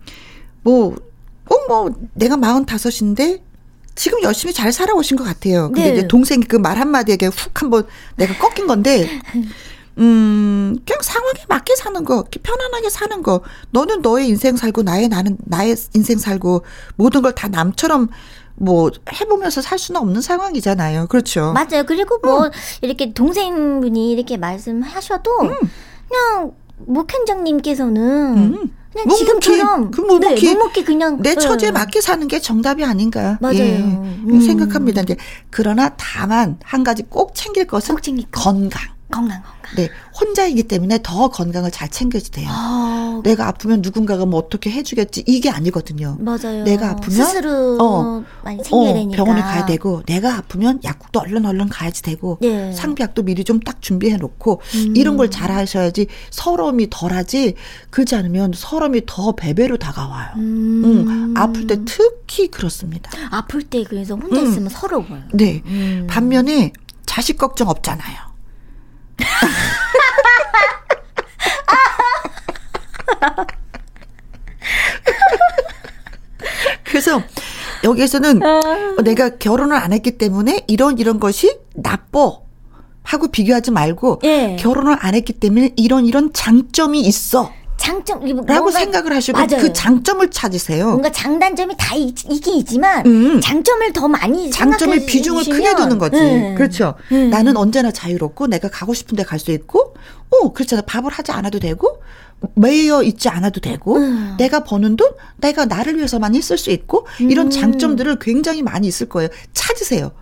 뭐, 0.62 0.94
꼭 1.46 1.66
뭐, 1.68 1.90
내가 2.14 2.36
45인데, 2.36 3.40
지금 3.94 4.22
열심히 4.22 4.52
잘 4.52 4.72
살아오신 4.72 5.16
것 5.16 5.24
같아요. 5.24 5.68
근데 5.72 5.90
네. 5.90 5.96
이제 5.98 6.08
동생이 6.08 6.44
그 6.44 6.56
말 6.56 6.78
한마디에 6.78 7.16
훅 7.32 7.62
한번 7.62 7.84
내가 8.16 8.36
꺾인 8.38 8.66
건데, 8.66 9.08
음, 9.98 10.76
그냥 10.86 11.00
상황에 11.02 11.38
맞게 11.48 11.74
사는 11.76 12.04
거, 12.04 12.24
편안하게 12.42 12.90
사는 12.90 13.22
거. 13.22 13.42
너는 13.70 14.02
너의 14.02 14.28
인생 14.28 14.56
살고, 14.56 14.82
나의 14.82 15.08
나는 15.08 15.36
나의 15.44 15.76
인생 15.94 16.18
살고, 16.18 16.64
모든 16.96 17.22
걸 17.22 17.32
다 17.34 17.48
남처럼 17.48 18.08
뭐 18.60 18.90
해보면서 19.12 19.60
살 19.62 19.78
수는 19.78 20.00
없는 20.00 20.20
상황이잖아요. 20.20 21.06
그렇죠. 21.06 21.52
맞아요. 21.52 21.84
그리고 21.86 22.18
뭐 22.22 22.46
음. 22.46 22.50
이렇게 22.82 23.12
동생분이 23.12 24.10
이렇게 24.10 24.36
말씀하셔도 24.36 25.30
음. 25.42 25.54
그냥 26.08 26.52
목현정님께서는 26.78 28.36
음. 28.36 28.52
그냥 28.92 29.06
묵묵히, 29.06 29.16
지금처럼 29.18 29.90
그 29.90 30.00
묵묵히, 30.00 30.34
네, 30.46 30.54
묵묵히 30.54 30.84
그냥 30.84 31.20
내 31.22 31.34
처지에 31.34 31.68
네. 31.68 31.72
맞게 31.72 32.00
사는 32.00 32.26
게 32.26 32.40
정답이 32.40 32.84
아닌가 32.84 33.38
맞아요. 33.40 33.58
예, 33.58 33.76
음. 33.78 34.40
생각합니다. 34.44 35.02
이제 35.02 35.16
그러나 35.50 35.90
다만 35.96 36.58
한 36.64 36.82
가지 36.82 37.02
꼭 37.04 37.34
챙길 37.34 37.66
것은 37.66 37.96
꼭 37.96 38.30
건강. 38.32 38.97
건강 39.10 39.42
건강. 39.42 39.74
네, 39.76 39.88
혼자이기 40.20 40.64
때문에 40.64 41.00
더 41.02 41.28
건강을 41.28 41.70
잘 41.70 41.88
챙겨야 41.88 42.22
돼요. 42.32 42.48
아. 42.50 43.20
내가 43.24 43.48
아프면 43.48 43.80
누군가가 43.82 44.26
뭐 44.26 44.38
어떻게 44.38 44.70
해주겠지 44.70 45.24
이게 45.26 45.50
아니거든요. 45.50 46.16
맞아요. 46.20 46.62
내가 46.64 46.90
아프면 46.90 47.26
스스로 47.26 47.78
어, 47.80 48.24
많이 48.44 48.62
챙겨야 48.62 48.90
어, 48.90 48.94
되니까 48.94 49.16
병원에 49.16 49.40
가야 49.42 49.66
되고 49.66 50.02
내가 50.06 50.36
아프면 50.36 50.78
약국도 50.84 51.20
얼른 51.20 51.44
얼른 51.46 51.68
가야지 51.68 52.02
되고 52.02 52.38
네. 52.40 52.72
상비약도 52.72 53.22
미리 53.24 53.44
좀 53.44 53.58
딱 53.64 53.82
준비해 53.82 54.16
놓고 54.16 54.60
음. 54.74 54.94
이런 54.96 55.16
걸 55.16 55.28
잘 55.30 55.50
하셔야지 55.50 56.06
서러움이 56.30 56.88
덜하지 56.90 57.54
그렇지 57.90 58.14
않으면 58.14 58.52
서러움이 58.54 59.02
더 59.06 59.32
배배로 59.32 59.76
다가와요. 59.78 60.30
음. 60.36 60.82
음. 60.84 61.34
아플 61.36 61.66
때 61.66 61.84
특히 61.84 62.48
그렇습니다. 62.48 63.10
아플 63.30 63.62
때 63.62 63.82
그래서 63.84 64.14
혼자 64.14 64.40
음. 64.40 64.46
있으면 64.48 64.68
서러워요. 64.68 65.22
네. 65.34 65.62
음. 65.66 66.06
반면에 66.08 66.72
자식 67.04 67.36
걱정 67.36 67.68
없잖아요. 67.68 68.27
그래서 76.84 77.22
여기에서는 77.84 78.42
아. 78.42 78.60
내가 79.04 79.36
결혼을 79.36 79.76
안 79.76 79.92
했기 79.92 80.18
때문에 80.18 80.64
이런 80.66 80.98
이런 80.98 81.20
것이 81.20 81.58
나빠 81.74 82.32
하고 83.02 83.28
비교하지 83.28 83.70
말고 83.70 84.20
예. 84.24 84.56
결혼을 84.58 84.96
안 85.00 85.14
했기 85.14 85.32
때문에 85.32 85.72
이런 85.76 86.04
이런 86.06 86.32
장점이 86.32 87.00
있어. 87.00 87.52
장점 87.76 88.20
라고 88.44 88.70
생각을 88.72 89.14
하시고 89.14 89.38
맞아요. 89.38 89.62
그 89.62 89.72
장점을 89.72 90.28
찾으세요. 90.30 90.88
뭔가 90.88 91.10
장단점이 91.12 91.74
다 91.78 91.94
있, 91.94 92.12
긴 92.16 92.56
있지만 92.56 93.06
음. 93.06 93.40
장점을 93.40 93.92
더 93.92 94.08
많이 94.08 94.50
장점의 94.50 95.06
비중을 95.06 95.44
주시면. 95.44 95.62
크게 95.62 95.76
두는 95.76 95.98
거지. 95.98 96.16
음. 96.16 96.54
그렇죠. 96.56 96.94
음. 97.12 97.30
나는 97.30 97.56
언제나 97.56 97.92
자유롭고 97.92 98.48
내가 98.48 98.68
가고 98.68 98.94
싶은 98.94 99.16
데 99.16 99.22
갈 99.22 99.38
수 99.38 99.52
있고, 99.52 99.94
어 100.30 100.52
그렇잖아. 100.52 100.82
밥을 100.82 101.10
하지 101.12 101.30
않아도 101.32 101.60
되고 101.60 102.02
매여 102.54 103.02
있지 103.02 103.28
않아도 103.28 103.60
되고 103.60 103.96
음. 103.96 104.36
내가 104.38 104.62
버는 104.62 104.96
돈 104.96 105.10
내가 105.38 105.64
나를 105.64 105.96
위해서 105.96 106.18
많이 106.18 106.40
쓸 106.40 106.56
수 106.56 106.70
있고 106.70 107.06
이런 107.18 107.46
음. 107.46 107.50
장점들을 107.50 108.18
굉장히 108.20 108.62
많이 108.62 108.86
있을 108.86 109.08
거예요. 109.08 109.28
찾으세요. 109.52 110.12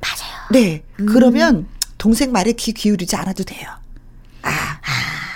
맞아요. 0.00 0.48
네. 0.52 0.82
음. 1.00 1.06
그러면 1.06 1.66
동생 1.98 2.32
말에 2.32 2.52
귀 2.52 2.72
기울이지 2.72 3.16
않아도 3.16 3.44
돼요. 3.44 3.68
아. 4.42 4.78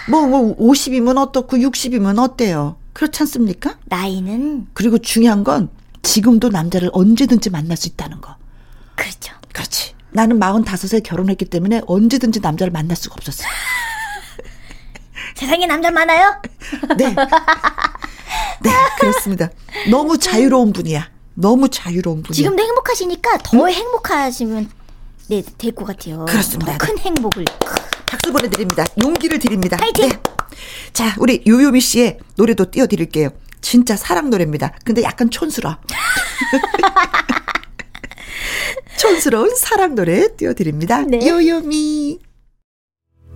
뭐, 0.08 0.26
뭐, 0.26 0.56
50이면 0.56 1.16
어떻고, 1.16 1.56
60이면 1.58 2.18
어때요? 2.18 2.76
그렇지 2.92 3.22
않습니까? 3.22 3.78
나이는. 3.84 4.66
그리고 4.72 4.98
중요한 4.98 5.44
건 5.44 5.68
지금도 6.02 6.48
남자를 6.48 6.90
언제든지 6.92 7.50
만날 7.50 7.76
수 7.76 7.88
있다는 7.88 8.20
거. 8.20 8.36
그렇죠. 8.96 9.34
그렇지. 9.52 9.94
나는 10.10 10.38
45세 10.38 11.02
결혼했기 11.02 11.46
때문에 11.46 11.82
언제든지 11.86 12.40
남자를 12.40 12.70
만날 12.70 12.96
수가 12.96 13.14
없었어. 13.16 13.44
세상에 15.34 15.66
남자 15.66 15.90
많아요? 15.90 16.40
네. 16.96 17.14
네, 18.62 18.70
그렇습니다. 19.00 19.50
너무 19.90 20.18
자유로운 20.18 20.72
분이야. 20.72 21.10
너무 21.34 21.68
자유로운 21.68 22.22
분이야. 22.22 22.36
지금도 22.36 22.62
행복하시니까 22.62 23.38
더 23.38 23.58
응? 23.64 23.68
행복하시면 23.70 24.70
네, 25.28 25.42
될 25.58 25.74
것 25.74 25.84
같아요. 25.86 26.24
그렇습니다. 26.26 26.76
큰 26.78 26.98
행복을. 26.98 27.44
박수 28.06 28.32
보내드립니다. 28.32 28.84
용기를 29.02 29.38
드립니다. 29.38 29.76
파이팅! 29.78 30.08
네. 30.08 30.18
자, 30.92 31.14
우리 31.18 31.42
요요미 31.46 31.80
씨의 31.80 32.18
노래도 32.36 32.70
띄워드릴게요. 32.70 33.30
진짜 33.62 33.96
사랑 33.96 34.28
노래입니다. 34.28 34.72
근데 34.84 35.02
약간 35.02 35.30
촌스러워. 35.30 35.76
촌스러운 38.98 39.54
사랑 39.56 39.94
노래 39.94 40.28
띄워드립니다. 40.36 41.02
네. 41.02 41.26
요요미. 41.26 42.18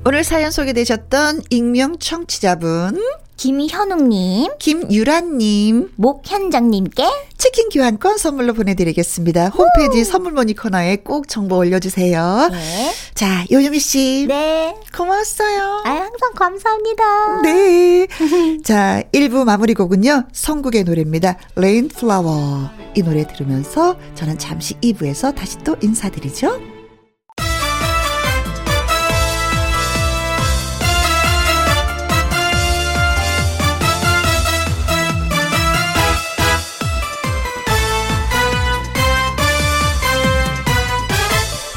오늘 0.07 0.23
사연 0.23 0.53
소개되셨던 0.53 1.42
익명 1.51 1.99
청취자분 1.99 3.03
김현웅님, 3.37 4.53
김유란님, 4.61 5.90
목현장님께 5.97 7.05
치킨 7.37 7.69
교환권 7.71 8.16
선물로 8.16 8.53
보내드리겠습니다. 8.55 9.49
홈페이지 9.49 10.05
선물 10.05 10.31
모니 10.31 10.55
코너에 10.55 10.99
꼭 10.99 11.27
정보 11.27 11.57
올려주세요. 11.57 12.51
네. 12.53 12.92
자, 13.14 13.45
요요미 13.51 13.81
씨. 13.81 14.27
네. 14.29 14.77
고마웠어요. 14.97 15.83
아, 15.85 15.90
항상 15.90 16.33
감사합니다. 16.37 17.42
네. 17.42 18.07
자, 18.62 19.03
1부 19.11 19.42
마무리 19.42 19.75
곡은요. 19.75 20.29
성국의 20.31 20.85
노래입니다. 20.85 21.37
Rain 21.57 21.88
Flower. 21.88 22.71
이 22.95 23.03
노래 23.03 23.27
들으면서 23.27 23.97
저는 24.14 24.38
잠시 24.38 24.75
2부에서 24.75 25.35
다시 25.35 25.59
또 25.59 25.75
인사드리죠. 25.83 26.76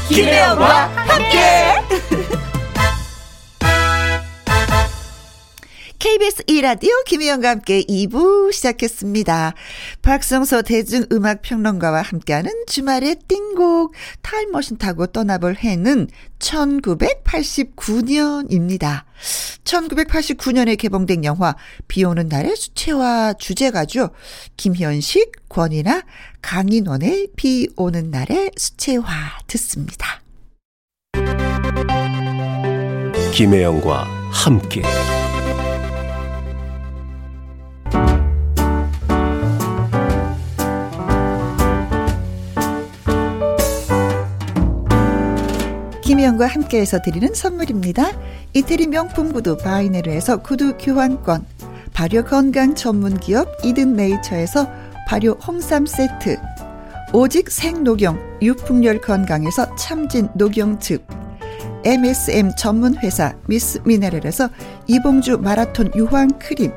김혜영과 0.10 0.90
함께. 0.96 2.26
KBS 6.00 6.44
2라디오 6.44 7.04
김혜영과 7.06 7.50
함께 7.50 7.84
2부 7.84 8.54
시작했습니다. 8.54 9.54
박성서 10.02 10.62
대중음악평론가와 10.62 12.04
함께하는 12.04 12.50
주말의 12.68 13.18
띵곡 13.28 13.94
타임머신 14.22 14.78
타고 14.78 15.08
떠나볼 15.08 15.56
해는 15.56 16.08
1989년입니다. 16.40 19.04
1989년에 19.66 20.78
개봉된 20.78 21.26
영화 21.26 21.54
비 21.90 22.06
오는 22.06 22.30
날의 22.30 22.56
수채화 22.56 23.34
주제가죠. 23.34 24.12
김현식, 24.56 25.50
권이나 25.50 26.04
강인원의 26.42 27.32
비 27.36 27.68
오는 27.76 28.10
날의 28.10 28.52
수채화 28.56 29.04
듣습니다. 29.48 30.22
김혜영과 33.34 34.06
함께 34.32 34.82
김희영과 46.02 46.48
함께해서 46.48 47.02
드리는 47.02 47.34
선물입니다. 47.34 48.12
이태리 48.54 48.88
명품 48.88 49.32
구두 49.32 49.58
바이네르에서 49.58 50.38
구두 50.38 50.76
교환권, 50.78 51.46
발효 51.94 52.24
건강 52.24 52.74
전문 52.74 53.20
기업 53.20 53.48
이든 53.64 53.94
네이처에서 53.94 54.68
발효 55.08 55.34
홍삼 55.34 55.86
세트, 55.86 56.38
오직 57.14 57.52
생녹용 57.52 58.18
유풍열 58.42 59.02
건강에서 59.02 59.76
참진 59.76 60.30
녹용즙, 60.34 61.06
MSM 61.86 62.52
전문 62.58 62.98
회사 62.98 63.36
미스 63.48 63.80
미네랄에서 63.86 64.50
이봉주 64.88 65.38
마라톤 65.38 65.92
유황 65.96 66.28
크림, 66.40 66.72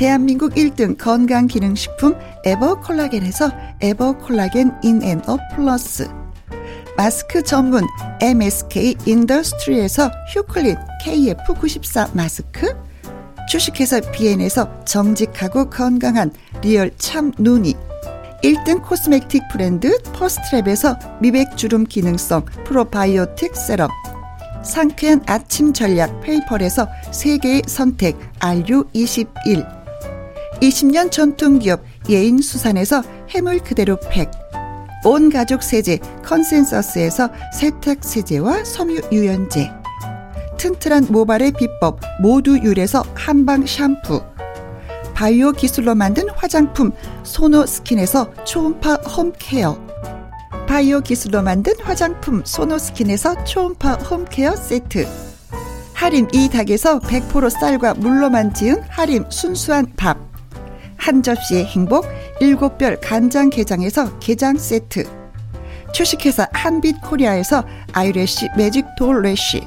대한민국 0.00 0.54
1등 0.54 0.96
건강기능식품 0.96 2.16
에버콜라겐에서 2.46 3.50
에버콜라겐 3.82 4.72
인앤업 4.82 5.36
플러스, 5.54 6.08
마스크 6.96 7.42
전문 7.42 7.84
MSK 8.22 8.96
인더스트리에서 9.04 10.10
휴클린 10.32 10.76
KF94 11.04 12.16
마스크. 12.16 12.74
주식회사 13.46 14.00
비엔에서 14.00 14.86
정직하고 14.86 15.68
건강한 15.68 16.32
리얼 16.62 16.92
참 16.96 17.30
눈이. 17.36 17.74
1등 18.42 18.82
코스메틱 18.82 19.42
브랜드 19.52 19.98
퍼스트랩에서 20.14 21.20
미백 21.20 21.58
주름 21.58 21.84
기능성 21.84 22.46
프로바이오틱 22.64 23.54
세럼. 23.54 23.90
상쾌한 24.64 25.22
아침 25.26 25.74
전략 25.74 26.22
페이퍼에서 26.22 26.88
세계의 27.12 27.64
선택 27.66 28.16
RU21 28.38 29.79
20년 30.60 31.10
전통기업 31.10 31.82
예인수산에서 32.08 33.02
해물 33.30 33.60
그대로 33.60 33.98
팩. 34.10 34.30
온 35.04 35.30
가족 35.30 35.62
세제 35.62 35.98
컨센서스에서 36.24 37.30
세탁 37.54 38.04
세제와 38.04 38.64
섬유 38.64 39.00
유연제. 39.10 39.70
튼튼한 40.58 41.06
모발의 41.08 41.52
비법 41.52 42.00
모두 42.20 42.58
유래서 42.58 43.02
한방 43.14 43.64
샴푸. 43.64 44.22
바이오 45.14 45.52
기술로 45.52 45.94
만든 45.94 46.28
화장품 46.30 46.92
소노 47.22 47.64
스킨에서 47.64 48.34
초음파 48.44 48.94
home 48.96 49.32
care. 49.32 49.78
바이오 50.66 51.00
기술로 51.00 51.42
만든 51.42 51.72
화장품 51.80 52.42
소노 52.44 52.76
스킨에서 52.76 53.44
초음파 53.44 53.94
home 53.94 54.24
care 54.24 54.54
세트. 54.54 55.06
하림 55.94 56.28
이 56.32 56.48
닭에서 56.48 57.00
100% 57.00 57.50
쌀과 57.50 57.94
물로만 57.94 58.52
지은 58.52 58.82
하림 58.88 59.26
순수한 59.30 59.86
밥 59.96 60.29
한 61.00 61.22
접시의 61.22 61.64
행복 61.64 62.06
일곱 62.40 62.76
별 62.78 63.00
간장게장에서 63.00 64.18
게장 64.18 64.58
세트. 64.58 65.04
주식회사 65.92 66.48
한빛 66.52 67.00
코리아에서 67.00 67.64
아이래쉬 67.92 68.48
매직 68.56 68.84
돌래쉬. 68.98 69.66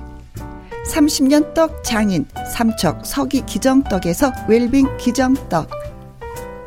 30년 0.87 1.53
떡 1.53 1.83
장인 1.83 2.25
삼척 2.53 3.05
서기 3.05 3.45
기정떡에서 3.45 4.31
웰빙 4.47 4.97
기정떡. 4.97 5.69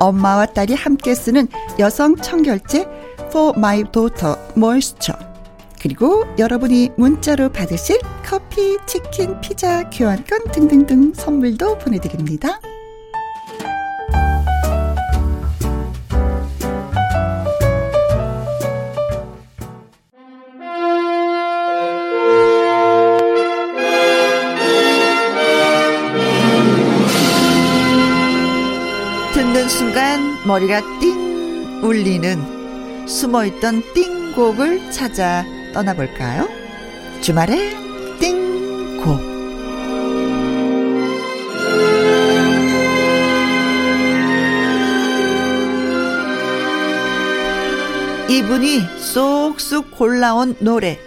엄마와 0.00 0.46
딸이 0.46 0.74
함께 0.74 1.14
쓰는 1.14 1.48
여성 1.78 2.16
청결제 2.16 2.86
For 3.28 3.56
My 3.56 3.84
Daughter 3.92 4.36
그리고 5.80 6.24
여러분이 6.38 6.90
문자로 6.96 7.50
받으실 7.50 8.00
커피, 8.24 8.76
치킨, 8.86 9.40
피자, 9.40 9.88
교환권 9.90 10.50
등등등 10.52 11.14
선물도 11.14 11.78
보내드립니다. 11.78 12.60
듣는 29.66 29.68
순간 29.68 30.46
머리가 30.46 30.80
띵 31.00 31.82
울리는 31.82 33.06
숨어있던 33.08 33.82
띵곡을 33.94 34.90
찾아 34.92 35.44
떠나볼까요? 35.74 36.48
주말에 37.20 37.74
띵곡 38.20 39.20
이분이 48.28 48.80
쏙쏙 48.98 49.90
골라온 49.92 50.56
노래 50.60 50.98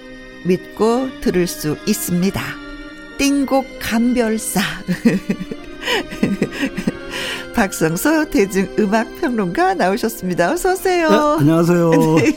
믿고 0.45 1.09
들을 1.21 1.47
수 1.47 1.77
있습니다. 1.85 2.41
띵곡 3.17 3.79
감별사 3.79 4.61
박성서 7.59 8.29
대중음악평론가 8.29 9.73
나오셨습니다. 9.73 10.53
어서 10.53 10.71
오세요. 10.71 11.09
네, 11.09 11.15
안녕하세요. 11.41 11.91
네, 12.15 12.33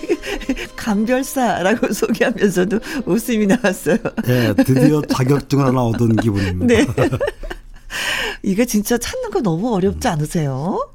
감별사라고 0.74 1.92
소개하면서도 1.94 2.80
웃음이 3.06 3.46
나왔어요. 3.46 3.98
네, 4.24 4.52
드디어 4.64 5.00
자격증을 5.02 5.64
하나 5.64 5.82
얻은 5.82 6.16
기분입니다. 6.16 6.66
네. 6.66 6.86
이거 8.42 8.64
진짜 8.64 8.98
찾는 8.98 9.30
거 9.30 9.40
너무 9.40 9.72
어렵지 9.72 10.08
않으세요? 10.08 10.90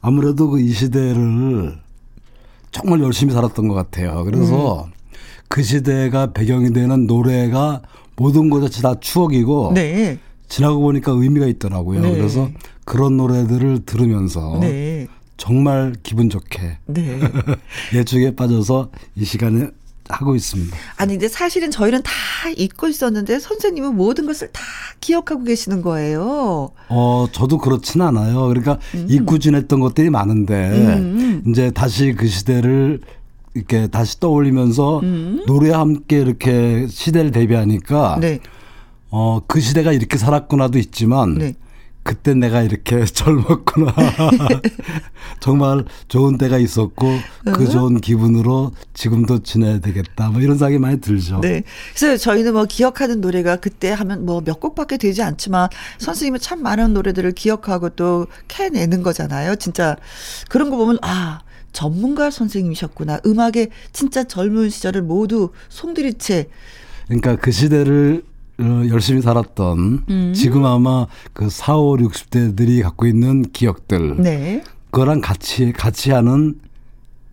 아무래도 0.00 0.50
그 0.50 0.58
이 0.58 0.72
시대를 0.72 1.78
정말 2.72 3.00
열심히 3.00 3.32
살았던 3.32 3.68
것 3.68 3.74
같아요. 3.74 4.24
그래서 4.24 4.86
음. 4.86 4.92
그 5.46 5.62
시대가 5.62 6.32
배경이 6.32 6.72
되는 6.72 7.06
노래가 7.06 7.82
모든 8.16 8.50
것이 8.50 8.82
다 8.82 8.96
추억이고 8.98 9.70
네. 9.76 10.18
지나고 10.48 10.80
보니까 10.80 11.12
의미가 11.12 11.46
있더라고요. 11.46 12.00
네. 12.00 12.16
그래서 12.16 12.48
그런 12.88 13.18
노래들을 13.18 13.84
들으면서 13.84 14.56
네. 14.62 15.06
정말 15.36 15.94
기분 16.02 16.30
좋게 16.30 16.78
네. 16.86 17.20
예측에 17.92 18.34
빠져서 18.34 18.90
이 19.14 19.26
시간에 19.26 19.68
하고 20.08 20.34
있습니다. 20.34 20.74
아니 20.96 21.12
근데 21.12 21.28
사실은 21.28 21.70
저희는 21.70 22.02
다 22.02 22.10
잊고 22.56 22.88
있었는데 22.88 23.40
선생님은 23.40 23.94
모든 23.94 24.24
것을 24.24 24.50
다 24.52 24.62
기억하고 25.00 25.44
계시는 25.44 25.82
거예요. 25.82 26.70
어, 26.88 27.26
저도 27.30 27.58
그렇진 27.58 28.00
않아요. 28.00 28.46
그러니까 28.48 28.78
음. 28.94 29.06
잊고 29.10 29.38
지냈던 29.38 29.80
것들이 29.80 30.08
많은데 30.08 30.70
음. 30.70 31.42
이제 31.46 31.70
다시 31.70 32.14
그 32.14 32.26
시대를 32.26 33.02
이렇게 33.52 33.88
다시 33.88 34.18
떠올리면서 34.18 35.00
음. 35.00 35.44
노래 35.46 35.72
함께 35.72 36.20
이렇게 36.20 36.86
시대를 36.88 37.32
대비하니까 37.32 38.16
네. 38.18 38.40
어, 39.10 39.42
그 39.46 39.60
시대가 39.60 39.92
이렇게 39.92 40.16
살았구나도 40.16 40.78
있지만 40.78 41.34
네. 41.34 41.54
그때 42.08 42.32
내가 42.32 42.62
이렇게 42.62 43.04
젊었구나. 43.06 43.94
정말 45.40 45.84
좋은 46.08 46.38
때가 46.38 46.56
있었고 46.56 47.06
그 47.54 47.68
좋은 47.68 48.00
기분으로 48.00 48.72
지금도 48.94 49.42
지내야 49.42 49.80
되겠다. 49.80 50.30
뭐 50.30 50.40
이런 50.40 50.56
생각이 50.56 50.78
많이 50.78 51.02
들죠. 51.02 51.40
네. 51.42 51.62
그래서 51.94 52.16
저희는 52.16 52.54
뭐 52.54 52.64
기억하는 52.64 53.20
노래가 53.20 53.56
그때 53.56 53.90
하면 53.90 54.24
뭐 54.24 54.40
몇 54.40 54.60
곡밖에 54.60 54.96
되지 54.96 55.22
않지만 55.22 55.68
선생님은 55.98 56.40
참 56.40 56.62
많은 56.62 56.94
노래들을 56.94 57.32
기억하고 57.32 57.90
또 57.90 58.26
캐내는 58.48 59.02
거잖아요. 59.02 59.56
진짜 59.56 59.94
그런 60.48 60.70
거 60.70 60.78
보면 60.78 60.98
아, 61.02 61.40
전문가 61.72 62.30
선생님이셨구나. 62.30 63.20
음악의 63.26 63.68
진짜 63.92 64.24
젊은 64.24 64.70
시절을 64.70 65.02
모두 65.02 65.50
송두리째 65.68 66.48
그러니까 67.08 67.36
그 67.36 67.50
시대를 67.50 68.22
어, 68.22 68.27
열심히 68.60 69.22
살았던 69.22 70.04
음. 70.08 70.32
지금 70.34 70.64
아마 70.64 71.06
그 71.32 71.48
4, 71.48 71.76
5, 71.76 71.96
60대들이 71.96 72.82
갖고 72.82 73.06
있는 73.06 73.42
기억들 73.42 74.16
네. 74.20 74.62
그거랑 74.90 75.20
같이 75.20 75.72
같이 75.72 76.10
하는 76.10 76.58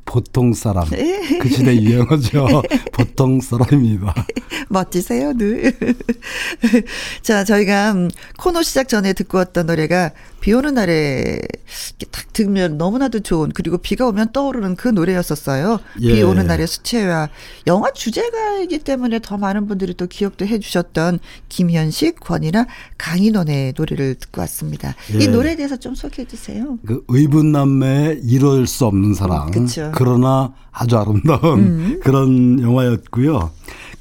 보통 0.06 0.54
사람 0.54 0.86
그 0.88 1.50
시대 1.50 1.76
유행어죠 1.76 2.46
보통 2.94 3.42
사람입니다. 3.42 4.14
멋지세요, 4.70 5.34
늘. 5.34 5.74
자, 7.22 7.44
저희가 7.44 7.92
음, 7.92 8.10
코너 8.38 8.62
시작 8.62 8.88
전에 8.88 9.14
듣고 9.14 9.40
왔던 9.40 9.66
노래가 9.66 10.12
비 10.46 10.54
오는 10.54 10.76
날에 10.76 11.40
딱 12.12 12.32
들으면 12.32 12.78
너무나도 12.78 13.22
좋은 13.22 13.50
그리고 13.52 13.80
비가 13.80 14.06
오면 14.06 14.32
떠오르는 14.32 14.76
그 14.76 14.88
노래였었어요. 14.88 15.80
비 15.98 16.20
예. 16.20 16.22
오는 16.22 16.46
날의 16.46 16.68
수채화. 16.68 17.30
영화 17.66 17.92
주제가이기 17.92 18.78
때문에 18.78 19.22
더 19.24 19.40
많은 19.40 19.66
분들이 19.66 19.96
또 19.96 20.06
기억도 20.06 20.46
해 20.46 20.60
주셨던 20.60 21.18
김현식, 21.50 22.20
권이나 22.20 22.68
강인원의 23.00 23.74
노래를 23.76 24.14
듣고 24.20 24.42
왔습니다. 24.42 24.94
이 25.16 25.22
예. 25.22 25.28
노래에 25.30 25.56
대해서 25.56 25.78
좀 25.78 25.96
소개해 25.96 26.28
주세요. 26.28 26.78
그 26.86 27.04
의분남매의 27.08 28.20
이룰 28.26 28.68
수 28.68 28.86
없는 28.86 29.16
사랑. 29.16 29.50
그쵸. 29.50 29.92
그러나 29.96 30.54
아주 30.72 30.96
아름다운 30.96 32.00
그런 32.02 32.62
영화였고요. 32.62 33.50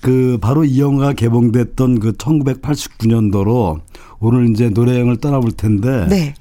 그 0.04 0.38
바로 0.40 0.64
이 0.64 0.80
영화가 0.80 1.14
개봉됐던 1.14 2.00
그 2.00 2.12
1989년도로 2.12 3.80
오늘 4.20 4.50
이제 4.50 4.68
노래 4.70 4.92
여행을 4.92 5.16
떠나볼 5.16 5.52
텐데 5.52 6.06
네. 6.08 6.34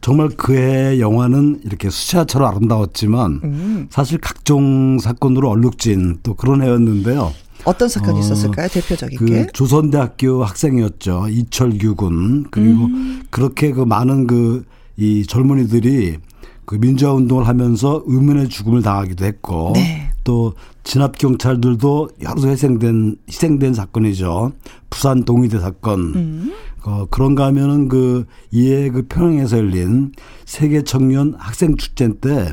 정말 0.00 0.28
그해 0.30 1.00
영화는 1.00 1.60
이렇게 1.64 1.90
수채화처럼 1.90 2.48
아름다웠지만 2.48 3.40
음. 3.44 3.86
사실 3.90 4.18
각종 4.18 4.98
사건으로 4.98 5.50
얼룩진 5.50 6.18
또 6.22 6.34
그런 6.34 6.62
해였는데요. 6.62 7.32
어떤 7.64 7.88
사건이 7.88 8.16
어, 8.16 8.20
있었을까요? 8.20 8.68
대표적인 8.68 9.18
그 9.18 9.24
게. 9.26 9.46
조선대학교 9.52 10.42
학생이었죠. 10.42 11.26
이철규 11.28 11.94
군. 11.94 12.46
그리고 12.50 12.86
음. 12.86 13.22
그렇게 13.30 13.72
그 13.72 13.82
많은 13.82 14.26
그 14.26 14.64
이 14.96 15.24
젊은이들이 15.26 16.18
그 16.64 16.76
민주화 16.76 17.12
운동을 17.12 17.46
하면서 17.46 18.02
의문의 18.06 18.48
죽음을 18.48 18.82
당하기도 18.82 19.24
했고 19.24 19.72
네. 19.74 20.11
또 20.24 20.54
진압 20.84 21.18
경찰들도 21.18 22.10
여러 22.22 22.48
희생된 22.48 23.16
희생된 23.28 23.74
사건이죠. 23.74 24.52
부산 24.90 25.24
동의대 25.24 25.58
사건. 25.60 26.00
음. 26.14 26.52
어, 26.84 27.06
그런가 27.10 27.46
하면은 27.46 27.88
그 27.88 28.26
이에 28.50 28.90
그 28.90 29.06
평양에서 29.08 29.58
열린 29.58 30.12
세계 30.44 30.82
청년 30.82 31.34
학생 31.38 31.76
축제 31.76 32.08
때 32.20 32.52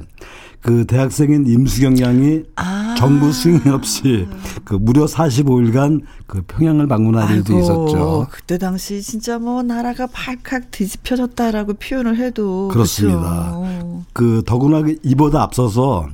그 0.62 0.86
대학생인 0.86 1.48
임수경 1.48 2.00
양이 2.00 2.44
아. 2.58 2.94
정부 2.98 3.32
승인 3.32 3.70
없이 3.70 4.28
그 4.66 4.74
무려 4.74 5.06
45일간 5.06 6.02
그 6.28 6.42
평양을 6.42 6.88
방문한 6.88 7.34
일도 7.34 7.60
있었죠. 7.60 8.28
그때 8.30 8.58
당시 8.58 9.02
진짜 9.02 9.40
뭐 9.40 9.64
나라가 9.64 10.08
발칵 10.08 10.72
뒤집혀졌다라고 10.72 11.76
표현을 11.76 12.18
해도 12.18 12.68
그렇습니다. 12.68 13.58
그렇죠. 13.58 14.04
그 14.12 14.44
더구나 14.46 14.82
그 14.82 14.98
이보다 15.04 15.44
앞서서 15.44 16.10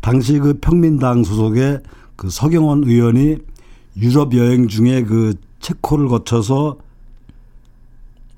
당시 0.00 0.38
그 0.38 0.58
평민당 0.60 1.24
소속의 1.24 1.80
그 2.16 2.30
서경원 2.30 2.84
의원이 2.84 3.38
유럽 3.96 4.34
여행 4.34 4.68
중에 4.68 5.04
그 5.04 5.34
체코를 5.60 6.08
거쳐서 6.08 6.78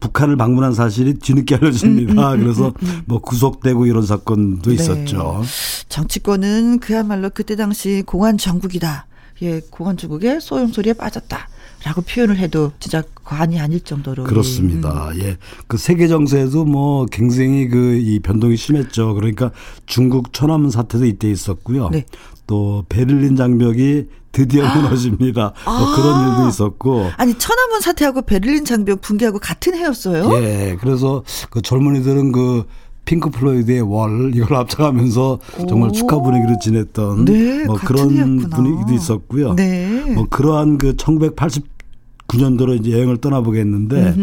북한을 0.00 0.36
방문한 0.36 0.74
사실이 0.74 1.14
뒤늦게 1.14 1.56
알려집니다. 1.60 2.36
그래서 2.36 2.72
뭐 3.06 3.20
구속되고 3.20 3.86
이런 3.86 4.06
사건도 4.06 4.70
네. 4.70 4.74
있었죠. 4.74 5.42
정치권은 5.88 6.78
그야말로 6.78 7.30
그때 7.30 7.56
당시 7.56 8.02
공안 8.06 8.38
정국이다. 8.38 9.07
예, 9.42 9.60
공안 9.70 9.96
정국의 9.96 10.40
소용 10.40 10.68
소리에 10.68 10.92
빠졌다 10.94 11.48
라고 11.84 12.00
표현을 12.02 12.38
해도 12.38 12.72
진짜 12.80 13.02
과언이 13.24 13.60
아닐 13.60 13.80
정도로 13.80 14.24
그렇습니다. 14.24 15.10
예. 15.18 15.36
그 15.68 15.76
세계 15.76 16.08
정세에도 16.08 16.64
뭐 16.64 17.06
굉장히 17.06 17.68
그 17.68 17.98
이 17.98 18.18
변동이 18.20 18.56
심했죠. 18.56 19.14
그러니까 19.14 19.50
중국 19.86 20.32
천안문 20.32 20.70
사태도 20.70 21.04
이때 21.04 21.30
있었고요. 21.30 21.88
네. 21.90 22.04
또 22.46 22.84
베를린 22.88 23.36
장벽이 23.36 24.06
드디어 24.32 24.62
무너집니다. 24.74 25.52
뭐 25.64 25.96
그런 25.96 26.30
일도 26.30 26.48
있었고. 26.48 27.10
아니 27.16 27.36
천안문 27.38 27.80
사태하고 27.80 28.22
베를린 28.22 28.64
장벽 28.64 29.00
붕괴하고 29.00 29.38
같은 29.38 29.74
해였어요? 29.74 30.32
예. 30.42 30.76
그래서 30.80 31.22
그 31.50 31.60
젊은이들은 31.62 32.32
그 32.32 32.64
핑크 33.08 33.30
플로이드의 33.30 33.80
Wall 33.80 34.32
이걸 34.34 34.58
합창해가면서 34.58 35.38
정말 35.66 35.88
오. 35.88 35.92
축하 35.92 36.20
분위기를 36.20 36.56
지냈던 36.60 37.24
네, 37.24 37.64
뭐 37.64 37.76
그런 37.76 38.10
해였구나. 38.10 38.54
분위기도 38.54 38.92
있었고요. 38.92 39.54
네. 39.54 40.12
뭐 40.14 40.26
그러한 40.28 40.76
그 40.76 40.94
1989년도로 40.94 42.78
이제 42.78 42.92
여행을 42.92 43.16
떠나보겠는데 43.16 44.14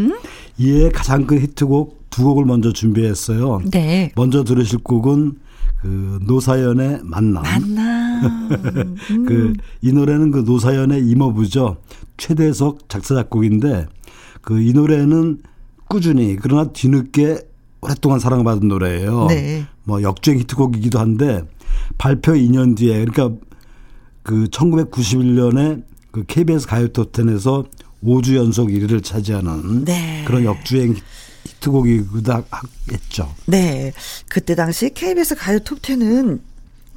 이에 0.60 0.90
가장 0.90 1.26
큰 1.26 1.40
히트곡 1.42 2.06
두 2.12 2.24
곡을 2.26 2.46
먼저 2.46 2.72
준비했어요. 2.72 3.62
네. 3.72 4.12
먼저 4.16 4.44
들으실 4.44 4.80
곡은 4.84 5.34
그 5.82 6.20
노사연의 6.28 7.00
만남. 7.04 7.44
만남. 7.44 8.96
음. 9.12 9.26
그이 9.82 9.92
노래는 9.94 10.30
그 10.32 10.40
노사연의 10.46 11.06
이모부죠. 11.08 11.78
최대석 12.18 12.88
작사 12.88 13.16
작곡인데 13.16 13.88
그 14.42 14.60
이 14.62 14.74
노래는 14.74 15.40
꾸준히 15.88 16.38
그러나 16.40 16.66
뒤늦게 16.72 17.40
오랫동안 17.86 18.20
사랑받은 18.20 18.68
노래예요. 18.68 19.28
네. 19.28 19.66
뭐 19.84 20.02
역주행 20.02 20.40
히트곡이기도 20.40 21.00
한데 21.00 21.44
발표 21.98 22.34
2년 22.34 22.76
뒤에 22.76 23.06
그러니까 23.06 23.32
그 24.24 24.46
1991년에 24.46 25.84
그 26.12 26.24
KBS 26.26 26.68
가요 26.68 26.88
톱텐에서 26.88 27.66
5주 28.04 28.36
연속 28.36 28.70
1위를 28.70 29.04
차지하는 29.04 29.86
네. 29.86 30.24
그런 30.26 30.44
역주행 30.44 30.96
히트곡이기도 31.46 32.44
했죠. 32.92 33.34
네. 33.46 33.94
그때 34.28 34.56
당시 34.56 34.90
KBS 34.94 35.36
가요 35.36 35.60
톱10은 35.60 36.40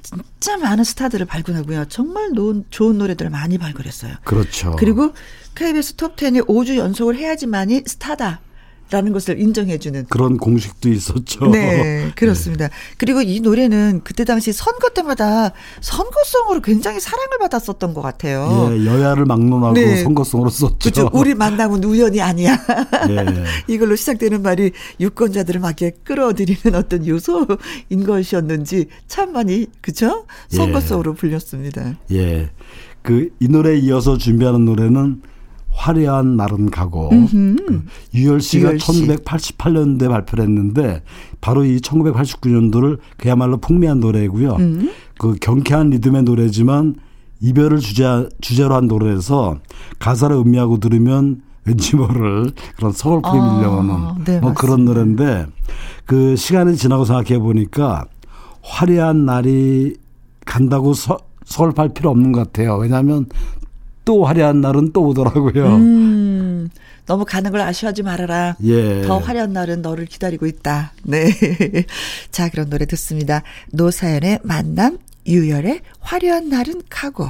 진짜 0.02 0.56
많은 0.56 0.84
스타들을 0.84 1.26
발굴하고요. 1.26 1.86
정말 1.86 2.30
노, 2.32 2.62
좋은 2.70 2.96
노래들을 2.96 3.30
많이 3.30 3.58
발굴했어요. 3.58 4.14
그렇죠. 4.24 4.74
그리고 4.78 5.12
KBS 5.54 5.96
톱10이 5.96 6.46
5주 6.46 6.76
연속을 6.76 7.16
해야지만이 7.16 7.82
스타다. 7.86 8.40
라는 8.90 9.12
것을 9.12 9.40
인정해주는. 9.40 10.06
그런 10.08 10.36
공식도 10.36 10.88
있었죠. 10.88 11.46
네, 11.52 12.12
그렇습니다. 12.16 12.68
그리고 12.96 13.20
이 13.22 13.40
노래는 13.40 14.02
그때 14.04 14.24
당시 14.24 14.52
선거 14.52 14.90
때마다 14.90 15.52
선거송으로 15.80 16.60
굉장히 16.60 17.00
사랑을 17.00 17.38
받았었던 17.40 17.94
것 17.94 18.02
같아요. 18.02 18.70
예, 18.72 18.84
여야를 18.86 19.24
막론하고 19.24 19.74
네. 19.74 20.02
선거송으로 20.02 20.50
썼죠. 20.50 20.78
그렇죠. 20.78 21.10
우리 21.12 21.34
만남은 21.36 21.84
우연이 21.84 22.20
아니야. 22.20 22.58
예. 23.08 23.26
이걸로 23.72 23.96
시작되는 23.96 24.42
말이 24.42 24.72
유권자들을 25.00 25.60
막 25.60 25.80
이렇게 25.80 25.96
끌어들이는 26.04 26.74
어떤 26.74 27.06
요소인 27.06 28.04
것이었는지 28.06 28.86
참 29.06 29.32
많이 29.32 29.66
그죠? 29.80 30.26
예. 30.52 30.56
선거송으로 30.56 31.14
불렸습니다. 31.14 31.94
예. 32.12 32.50
그 33.02 33.28
이 33.40 33.48
노래에 33.48 33.78
이어서 33.78 34.18
준비하는 34.18 34.64
노래는 34.64 35.22
화려한 35.78 36.36
날은 36.36 36.70
가고 36.70 37.08
그 37.08 37.84
유열 38.12 38.40
씨가 38.40 38.70
유열 38.70 38.80
씨. 38.80 39.06
1988년도에 39.06 40.08
발표를 40.08 40.44
했는데 40.44 41.02
바로 41.40 41.64
이 41.64 41.78
1989년도를 41.78 42.98
그야말로 43.16 43.58
풍미한 43.58 44.00
노래고요. 44.00 44.56
음. 44.56 44.90
그 45.18 45.36
경쾌한 45.40 45.90
리듬의 45.90 46.24
노래지만 46.24 46.96
이별을 47.40 47.78
주제 47.78 48.28
주제로 48.40 48.74
한 48.74 48.88
노래에서 48.88 49.58
가사를 50.00 50.34
음미하고 50.34 50.78
들으면 50.78 51.42
왠지 51.64 51.94
모를 51.94 52.50
그런 52.76 52.92
서글프게 52.92 53.38
아, 53.38 53.56
밀려오는 53.56 54.24
네, 54.24 54.40
뭐 54.40 54.54
그런. 54.54 54.84
노래인데 54.84 55.46
그 56.06 56.34
시간이 56.34 56.76
지나고 56.76 57.04
생각해 57.04 57.38
보니까 57.38 58.06
화려한 58.62 59.26
날이 59.26 59.96
간다고 60.44 60.94
서, 60.94 61.18
서글팔 61.44 61.90
필요 61.90 62.10
없는 62.10 62.32
것 62.32 62.44
같아요. 62.44 62.76
왜냐하면 62.76 63.26
또 64.08 64.24
화려한 64.24 64.62
날은 64.62 64.92
또 64.94 65.02
오더라고요. 65.08 65.66
음, 65.76 66.70
너무 67.04 67.26
가는 67.26 67.50
걸 67.50 67.60
아쉬워하지 67.60 68.02
말아라. 68.04 68.56
예. 68.64 69.02
더 69.02 69.18
화려한 69.18 69.52
날은 69.52 69.82
너를 69.82 70.06
기다리고 70.06 70.46
있다. 70.46 70.94
네. 71.02 71.30
자, 72.32 72.48
그런 72.48 72.70
노래 72.70 72.86
듣습니다. 72.86 73.42
노사연의 73.70 74.38
만남, 74.44 74.96
유열의 75.26 75.82
화려한 76.00 76.48
날은 76.48 76.84
가고. 76.88 77.28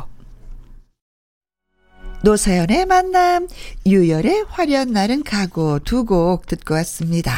노사연의 2.22 2.86
만남, 2.86 3.48
유열의 3.86 4.44
화려한 4.48 4.92
날은 4.92 5.24
가고 5.24 5.80
두 5.80 6.04
곡 6.04 6.46
듣고 6.46 6.74
왔습니다. 6.74 7.32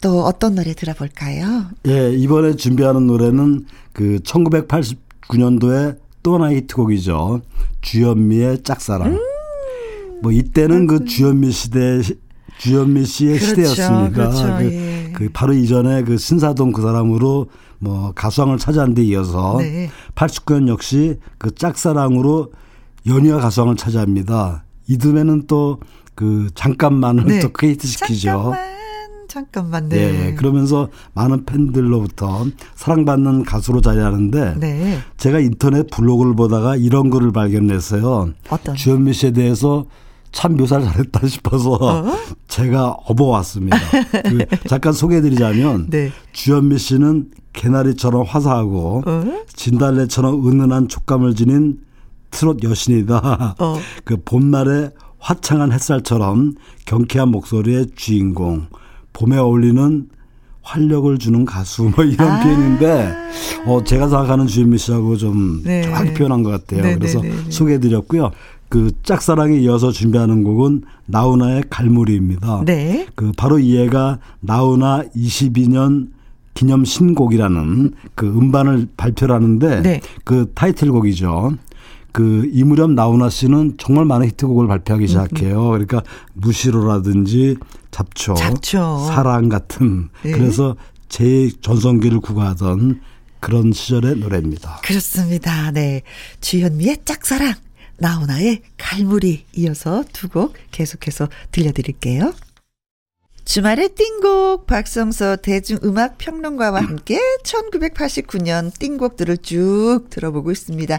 또 0.00 0.24
어떤 0.24 0.56
노래 0.56 0.74
들어볼까요? 0.74 1.66
예, 1.86 2.10
이번에 2.12 2.56
준비하는 2.56 3.06
노래는 3.06 3.64
그 3.92 4.18
1989년도에 4.24 5.98
또 6.26 6.34
하나의 6.34 6.56
히트곡이죠. 6.56 7.40
주현미의 7.82 8.64
짝사랑. 8.64 9.12
음~ 9.12 9.18
뭐 10.22 10.32
이때는 10.32 10.88
그 10.88 11.04
주현미 11.04 11.52
시대 11.52 12.00
주현미 12.58 13.04
씨의 13.04 13.38
그렇죠, 13.38 13.46
시대였습니다. 13.46 14.10
그렇죠, 14.10 14.56
그, 14.58 14.64
예. 14.72 15.12
그, 15.14 15.28
바로 15.32 15.52
이전에 15.52 16.02
그 16.02 16.18
신사동 16.18 16.72
그 16.72 16.82
사람으로 16.82 17.46
뭐 17.78 18.10
가수왕을 18.16 18.58
차지한 18.58 18.94
데 18.94 19.04
이어서 19.04 19.58
네. 19.60 19.88
89년 20.16 20.66
역시 20.66 21.20
그 21.38 21.54
짝사랑으로 21.54 22.50
연이어 23.06 23.38
가수왕을 23.38 23.76
차지합니다. 23.76 24.64
이듬해는 24.88 25.46
또 25.46 25.78
그 26.16 26.48
잠깐만을 26.54 27.26
네. 27.26 27.40
또 27.40 27.50
크게 27.50 27.68
히트 27.68 27.86
시키죠. 27.86 28.26
잠깐만, 28.26 28.75
잠깐만. 29.28 29.88
네. 29.88 30.12
네. 30.12 30.34
그러면서 30.34 30.88
많은 31.14 31.44
팬들로부터 31.44 32.46
사랑받는 32.74 33.44
가수로 33.44 33.80
자리하는데 33.80 34.56
네. 34.58 34.98
제가 35.16 35.40
인터넷 35.40 35.88
블로그를 35.90 36.34
보다가 36.34 36.76
이런 36.76 37.10
글을 37.10 37.32
발견했어요. 37.32 38.32
어떤? 38.50 38.74
주현미 38.74 39.12
씨에 39.12 39.32
대해서 39.32 39.86
참 40.32 40.56
묘사를 40.56 40.84
잘했다 40.84 41.26
싶어서 41.26 41.72
어? 41.72 42.04
제가 42.48 42.90
업어왔습니다. 42.90 43.78
그 44.28 44.44
잠깐 44.68 44.92
소개해드리자면 44.92 45.88
네. 45.88 46.12
주현미 46.32 46.78
씨는 46.78 47.30
개나리처럼 47.54 48.24
화사하고 48.26 49.02
어? 49.06 49.24
진달래처럼 49.48 50.46
은은한 50.46 50.88
촉감을 50.88 51.34
지닌 51.34 51.78
트롯 52.30 52.62
여신이다. 52.62 53.56
어. 53.58 53.78
그 54.04 54.16
봄날의 54.22 54.90
화창한 55.18 55.72
햇살처럼 55.72 56.54
경쾌한 56.84 57.30
목소리의 57.30 57.86
주인공. 57.96 58.66
봄에 59.16 59.38
어울리는 59.38 60.08
활력을 60.62 61.18
주는 61.18 61.44
가수 61.44 61.90
뭐 61.96 62.04
이런 62.04 62.28
아. 62.28 62.42
표현인데 62.42 63.14
어 63.66 63.82
제가 63.82 64.08
생각하는 64.08 64.46
주현미 64.46 64.78
씨하고 64.78 65.16
좀 65.16 65.62
네. 65.64 65.82
정확히 65.82 66.12
표현한 66.14 66.42
것 66.42 66.50
같아요. 66.50 66.82
네, 66.82 66.90
네 66.90 66.94
그래서 66.96 67.20
네, 67.20 67.30
네, 67.30 67.50
소개해드렸고요. 67.50 68.30
그 68.68 68.90
짝사랑에 69.04 69.56
이어서 69.58 69.92
준비하는 69.92 70.42
곡은 70.42 70.82
나훈아의 71.06 71.64
갈무리입니다. 71.70 72.64
네. 72.66 73.06
그 73.14 73.32
바로 73.36 73.58
이 73.58 73.78
애가 73.78 74.18
나훈아 74.40 75.04
22년 75.14 76.08
기념 76.54 76.84
신곡이라는 76.84 77.92
그 78.14 78.26
음반을 78.26 78.88
발표를 78.96 79.34
하는데 79.34 79.82
네. 79.82 80.00
그 80.24 80.50
타이틀곡이죠. 80.54 81.52
그 82.10 82.50
이무렴 82.52 82.94
나훈아 82.94 83.28
씨는 83.28 83.74
정말 83.76 84.06
많은 84.06 84.26
히트곡을 84.28 84.66
발표하기 84.66 85.04
음, 85.04 85.06
시작해요. 85.06 85.68
그러니까 85.68 86.02
무시로라든지 86.32 87.56
잡초, 87.96 88.34
잡초. 88.34 89.06
사랑 89.06 89.48
같은 89.48 90.10
네. 90.22 90.32
그래서 90.32 90.76
제 91.08 91.50
전성기를 91.62 92.20
구가하던 92.20 93.00
그런 93.40 93.72
시절의 93.72 94.16
노래입니다. 94.16 94.80
그렇습니다. 94.84 95.70
네. 95.70 96.02
주현미의 96.42 96.98
짝사랑, 97.06 97.54
나훈아의 97.98 98.60
갈무리 98.76 99.46
이어서 99.54 100.04
두 100.12 100.28
곡 100.28 100.54
계속해서 100.72 101.28
들려드릴게요. 101.52 102.34
주말의 103.46 103.90
띵곡 103.94 104.66
박성서 104.66 105.36
대중음악 105.36 106.18
평론가와 106.18 106.80
함께 106.82 107.20
1989년 107.44 108.76
띵곡들을 108.76 109.38
쭉 109.38 110.00
들어보고 110.10 110.50
있습니다. 110.50 110.98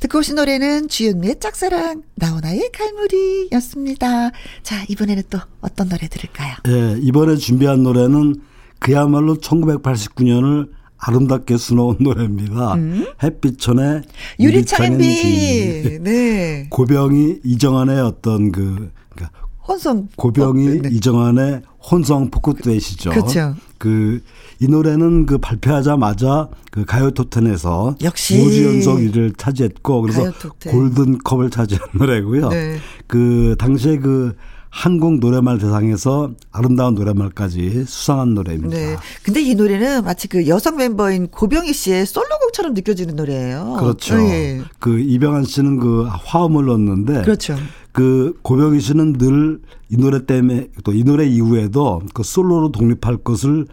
듣고 0.00 0.18
오신 0.18 0.34
노래는 0.36 0.88
주현미의 0.88 1.40
짝사랑, 1.40 2.02
나훈아의 2.16 2.70
갈무리였습니다. 2.70 4.30
자, 4.62 4.84
이번에는 4.88 5.22
또 5.30 5.38
어떤 5.62 5.88
노래 5.88 6.06
들을까요? 6.06 6.54
네, 6.64 6.98
이번에 7.00 7.36
준비한 7.36 7.82
노래는 7.82 8.42
그야말로 8.78 9.38
1989년을 9.38 10.68
아름답게 10.98 11.56
수놓은 11.56 11.96
노래입니다. 12.00 12.74
음? 12.74 13.06
햇빛천의 13.22 14.02
유리창의 14.38 14.98
비. 14.98 15.98
네. 16.02 16.66
고병이 16.68 17.40
이정환의 17.42 18.00
어떤 18.00 18.52
그 18.52 18.92
그러니까 19.08 19.45
혼성 19.66 20.08
고병이 20.16 20.68
어, 20.68 20.82
네. 20.82 20.88
이정환의 20.92 21.62
혼성 21.90 22.30
포크듀엣이죠. 22.30 23.10
그렇죠. 23.10 23.54
그 23.78 24.20
이 24.60 24.68
노래는 24.68 25.26
그 25.26 25.38
발표하자마자 25.38 26.48
그 26.70 26.84
가요 26.84 27.10
토텐에서 27.10 27.96
역시 28.02 28.38
5주 28.38 28.64
연속 28.64 28.98
1위를 28.98 29.36
차지했고 29.36 30.02
그래서 30.02 30.32
골든 30.66 31.18
컵을 31.18 31.50
차지한 31.50 31.88
노래고요. 31.94 32.48
네. 32.48 32.78
그 33.06 33.54
당시에 33.58 33.98
그 33.98 34.34
한국 34.70 35.20
노래말 35.20 35.58
대상에서 35.58 36.32
아름다운 36.52 36.94
노래말까지 36.94 37.84
수상한 37.86 38.34
노래입니다. 38.34 38.76
네. 38.76 38.96
근데 39.22 39.40
이 39.40 39.54
노래는 39.54 40.04
마치 40.04 40.28
그 40.28 40.48
여성 40.48 40.76
멤버인 40.76 41.28
고병희 41.28 41.72
씨의 41.72 42.04
솔로곡처럼 42.04 42.74
느껴지는 42.74 43.16
노래예요. 43.16 43.76
그렇죠. 43.78 44.18
네. 44.18 44.62
그 44.78 44.98
이병헌 44.98 45.44
씨는 45.44 45.78
그 45.78 46.04
화음을 46.04 46.66
넣었는데 46.66 47.22
그렇죠. 47.22 47.56
그 47.96 48.38
고병희 48.42 48.80
씨는 48.80 49.14
늘 49.14 49.60
이 49.88 49.96
노래 49.96 50.24
때문에 50.26 50.68
또 50.84 50.92
이 50.92 51.04
노래 51.04 51.26
이후에도 51.26 52.02
그 52.12 52.22
솔로로 52.22 52.72
독립할 52.72 53.18
것을 53.18 53.66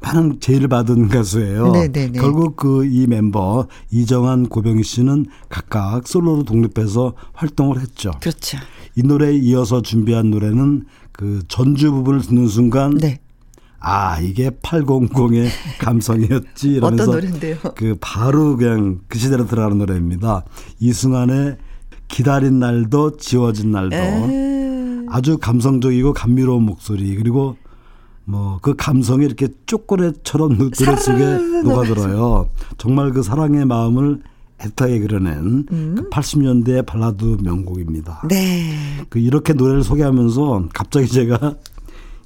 많은 0.00 0.38
제의를 0.38 0.68
받은 0.68 1.08
가수예요. 1.08 1.72
네네네. 1.72 1.88
네, 1.92 2.12
네. 2.12 2.18
결국 2.20 2.56
그 2.56 2.84
이 2.84 3.06
멤버 3.06 3.66
이정환 3.90 4.48
고병희 4.48 4.82
씨는 4.82 5.26
각각 5.48 6.06
솔로로 6.06 6.42
독립해서 6.44 7.14
활동을 7.32 7.80
했죠. 7.80 8.10
그렇죠. 8.20 8.58
이 8.96 9.02
노래에 9.02 9.32
이어서 9.36 9.80
준비한 9.80 10.30
노래는 10.30 10.84
그 11.12 11.42
전주 11.48 11.90
부분을 11.90 12.20
듣는 12.20 12.46
순간 12.48 12.98
네. 12.98 13.18
아 13.80 14.20
이게 14.20 14.50
800의 14.50 15.48
감성이었지 15.80 16.68
이러면서 16.74 17.04
어떤 17.04 17.14
노래인데요? 17.14 17.56
그 17.74 17.96
바로 18.00 18.56
그냥 18.56 19.00
그 19.08 19.18
시대로 19.18 19.46
들어가는 19.46 19.78
노래입니다. 19.78 20.44
이승환의 20.80 21.56
기다린 22.14 22.60
날도 22.60 23.16
지워진 23.16 23.72
날도 23.72 23.96
에이. 23.96 25.06
아주 25.10 25.36
감성적이고 25.38 26.12
감미로운 26.12 26.62
목소리 26.62 27.16
그리고 27.16 27.56
뭐 28.24 28.58
그 28.62 28.74
감성이 28.76 29.24
이렇게 29.26 29.48
초콜릿처럼 29.66 30.56
노래 30.56 30.96
속에 30.96 31.24
녹아들어요. 31.64 32.48
정말 32.78 33.10
그 33.10 33.22
사랑의 33.22 33.64
마음을 33.66 34.20
애타게 34.60 35.00
그려낸 35.00 35.66
음. 35.72 35.94
그 35.98 36.08
80년대 36.08 36.86
발라드 36.86 37.38
명곡입니다. 37.42 38.22
네. 38.28 38.72
그 39.10 39.18
이렇게 39.18 39.52
노래를 39.52 39.82
소개하면서 39.82 40.68
갑자기 40.72 41.08
제가 41.08 41.56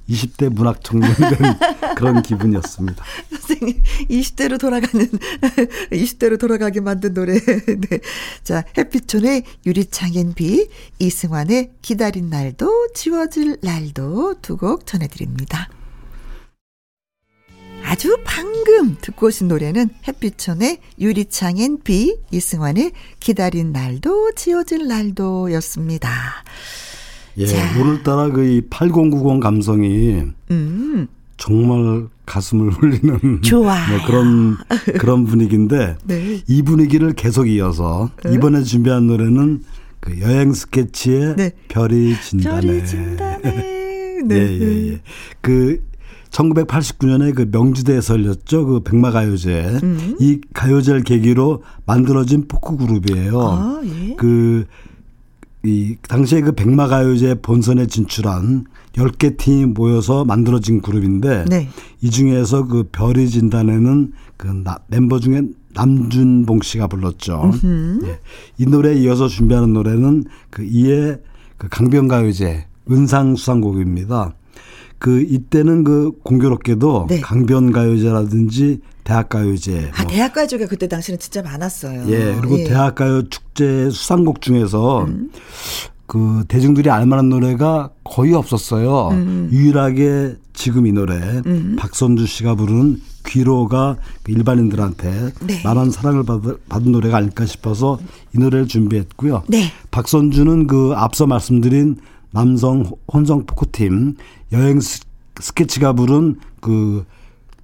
20대 0.09 0.49
문학 0.49 0.83
청년 0.83 1.13
된 1.13 1.37
그런 1.95 2.21
기분이었습니다. 2.21 3.03
선생님, 3.29 3.81
20대로 4.09 4.59
돌아가는, 4.59 5.07
20대로 5.91 6.39
돌아가게 6.39 6.81
만든 6.81 7.13
노래. 7.13 7.33
네. 7.39 7.99
자, 8.43 8.63
햇빛촌의 8.77 9.43
유리창엔 9.65 10.33
비, 10.33 10.67
이승환의 10.99 11.71
기다린 11.81 12.29
날도 12.29 12.89
지워질 12.93 13.57
날도 13.61 14.35
두 14.41 14.57
곡 14.59 14.85
전해드립니다. 14.85 15.69
아주 17.85 18.17
방금 18.25 18.97
듣고 18.99 19.27
오신 19.27 19.47
노래는 19.47 19.89
햇빛촌의 20.07 20.79
유리창엔 20.99 21.79
비, 21.83 22.17
이승환의 22.31 22.91
기다린 23.21 23.71
날도 23.71 24.33
지워질 24.35 24.87
날도 24.87 25.53
였습니다. 25.53 26.43
예, 27.37 27.45
자. 27.45 27.57
오늘따라 27.79 28.29
그 28.29 28.61
8090 28.69 29.39
감성이 29.39 30.23
음. 30.51 31.07
정말 31.37 32.07
가슴을 32.25 32.71
울리는 32.81 33.41
좋아 33.41 33.75
뭐 33.87 34.05
그런 34.05 34.57
그런 34.99 35.25
분위기인데 35.25 35.95
네. 36.05 36.41
이 36.47 36.61
분위기를 36.61 37.13
계속 37.13 37.47
이어서 37.47 38.09
네. 38.23 38.33
이번에 38.33 38.63
준비한 38.63 39.07
노래는 39.07 39.63
그 39.99 40.19
여행 40.21 40.53
스케치의 40.53 41.35
네. 41.37 41.51
별이 41.69 42.15
진다네. 42.21 42.67
별이 42.67 42.85
진다네. 42.85 43.79
네. 44.25 44.35
예, 44.35 44.59
예, 44.59 44.91
예. 44.91 45.01
그 45.41 45.81
1989년에 46.29 47.33
그 47.35 47.47
명주대에서 47.51 48.15
열렸죠. 48.15 48.65
그 48.65 48.79
백마가요제. 48.81 49.79
음. 49.83 50.15
이 50.19 50.39
가요제를 50.53 51.03
계기로 51.03 51.63
만들어진 51.85 52.47
포크 52.47 52.77
그룹이에요. 52.77 53.41
아, 53.41 53.81
예. 53.83 54.15
그, 54.15 54.65
이, 55.63 55.95
당시에 56.07 56.41
그 56.41 56.53
백마가요제 56.53 57.35
본선에 57.41 57.87
진출한 57.87 58.65
10개 58.93 59.37
팀이 59.37 59.65
모여서 59.65 60.23
만들어진 60.25 60.81
그룹인데. 60.81 61.45
네. 61.49 61.69
이 62.01 62.09
중에서 62.09 62.65
그 62.65 62.83
별이 62.91 63.29
진단에는 63.29 64.11
그 64.37 64.47
나, 64.47 64.77
멤버 64.87 65.19
중에 65.19 65.43
남준봉 65.73 66.61
씨가 66.61 66.87
불렀죠. 66.87 67.51
예. 68.03 68.19
이 68.57 68.65
노래에 68.65 68.95
이어서 68.95 69.27
준비하는 69.27 69.73
노래는 69.73 70.25
그 70.49 70.63
이에 70.63 71.17
그 71.57 71.67
강변가요제 71.69 72.65
은상 72.89 73.35
수상곡입니다. 73.35 74.33
그 74.97 75.21
이때는 75.21 75.83
그 75.83 76.11
공교롭게도 76.23 77.07
네. 77.09 77.21
강변가요제라든지 77.21 78.79
대학가요제. 79.13 79.91
아, 79.95 80.03
뭐. 80.03 80.11
대학가요제가 80.11 80.67
그때 80.67 80.87
당시는 80.87 81.19
진짜 81.19 81.41
많았어요. 81.41 82.03
예, 82.09 82.35
그리고 82.39 82.59
예. 82.59 82.63
대학가요 82.65 83.27
축제 83.29 83.89
수상곡 83.89 84.41
중에서 84.41 85.05
음. 85.05 85.31
그 86.05 86.43
대중들이 86.47 86.89
알만한 86.89 87.29
노래가 87.29 87.89
거의 88.03 88.33
없었어요. 88.33 89.09
음. 89.09 89.49
유일하게 89.51 90.35
지금 90.53 90.85
이 90.87 90.91
노래 90.91 91.15
음. 91.45 91.75
박선주 91.77 92.25
씨가 92.27 92.55
부르는 92.55 93.01
귀로가 93.25 93.97
그 94.23 94.31
일반인들한테 94.31 95.31
네. 95.41 95.61
많은 95.63 95.91
사랑을 95.91 96.23
받, 96.23 96.41
받은 96.67 96.91
노래가 96.91 97.17
아닐까 97.17 97.45
싶어서 97.45 97.99
이 98.35 98.39
노래를 98.39 98.67
준비했고요. 98.67 99.43
네. 99.47 99.71
박선주는 99.91 100.67
그 100.67 100.93
앞서 100.95 101.25
말씀드린 101.27 101.97
남성 102.31 102.89
혼성 103.11 103.45
포크팀 103.45 104.15
여행 104.51 104.79
스- 104.79 105.01
스케치가 105.39 105.93
부른 105.93 106.37
그 106.59 107.05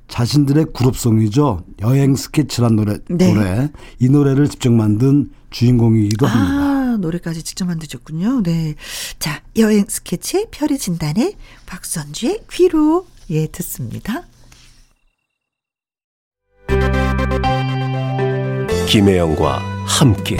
자신들의 0.08 0.68
그룹송이죠. 0.74 1.66
여행 1.82 2.16
스케치란 2.16 2.76
노래, 2.76 2.98
네. 3.10 3.34
노래. 3.34 3.70
이 4.00 4.10
노래를 4.10 4.48
직접 4.48 4.72
만든 4.72 5.30
주인공이기도 5.50 6.28
합니다. 6.28 6.54
아, 6.54 6.98
노래까지 6.98 7.44
직접 7.44 7.66
만드셨군요. 7.66 8.44
네. 8.44 8.76
자, 9.20 9.42
여행 9.58 9.86
스케치 9.88 10.48
별이 10.52 10.78
진다네 10.78 11.36
박선주의 11.66 12.42
귀로 12.52 13.08
예, 13.30 13.48
듣습니다. 13.48 14.24
김혜영과 18.88 19.60
함께 19.86 20.38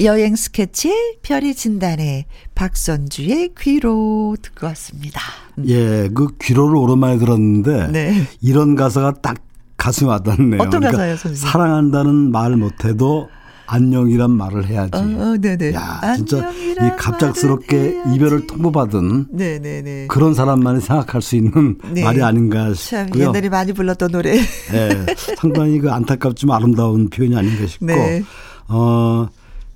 여행 0.00 0.36
스케치 0.36 0.92
별이 1.22 1.54
진단의 1.54 2.26
박선주의 2.54 3.54
귀로 3.58 4.36
듣고 4.42 4.66
왔습니다. 4.66 5.20
예, 5.66 6.10
그 6.14 6.28
귀로를 6.40 6.76
오랜만에 6.76 7.16
들었는데 7.16 7.88
네. 7.88 8.26
이런 8.42 8.74
가사가 8.74 9.14
딱 9.22 9.36
가슴에 9.78 10.08
와닿네요. 10.08 10.60
어떤 10.60 10.82
가사예요, 10.82 11.16
선생님? 11.16 11.50
사랑한다는 11.50 12.30
말 12.30 12.56
못해도 12.56 13.28
안녕이란 13.68 14.30
말을 14.30 14.66
해야지. 14.66 14.90
어, 14.94 14.98
어, 14.98 15.36
네네. 15.40 15.72
야, 15.72 16.14
진짜 16.14 16.50
이 16.52 16.96
갑작스럽게. 16.98 18.02
이별을 18.14 18.46
통보받은 18.46 19.28
네네네. 19.30 20.06
그런 20.08 20.34
사람만이 20.34 20.82
생각할 20.82 21.22
수 21.22 21.36
있는 21.36 21.78
네. 21.92 22.04
말이 22.04 22.22
아닌가 22.22 22.72
참 22.74 23.06
싶고요. 23.06 23.28
옛날에 23.28 23.48
많이 23.48 23.72
불렀던 23.72 24.12
노래. 24.12 24.36
예, 24.38 25.06
상당히 25.38 25.78
그 25.80 25.90
안타깝지만 25.90 26.54
아름다운 26.54 27.08
표현이 27.08 27.34
아닌가 27.34 27.66
싶고, 27.66 27.86
네. 27.86 28.22
어, 28.68 29.26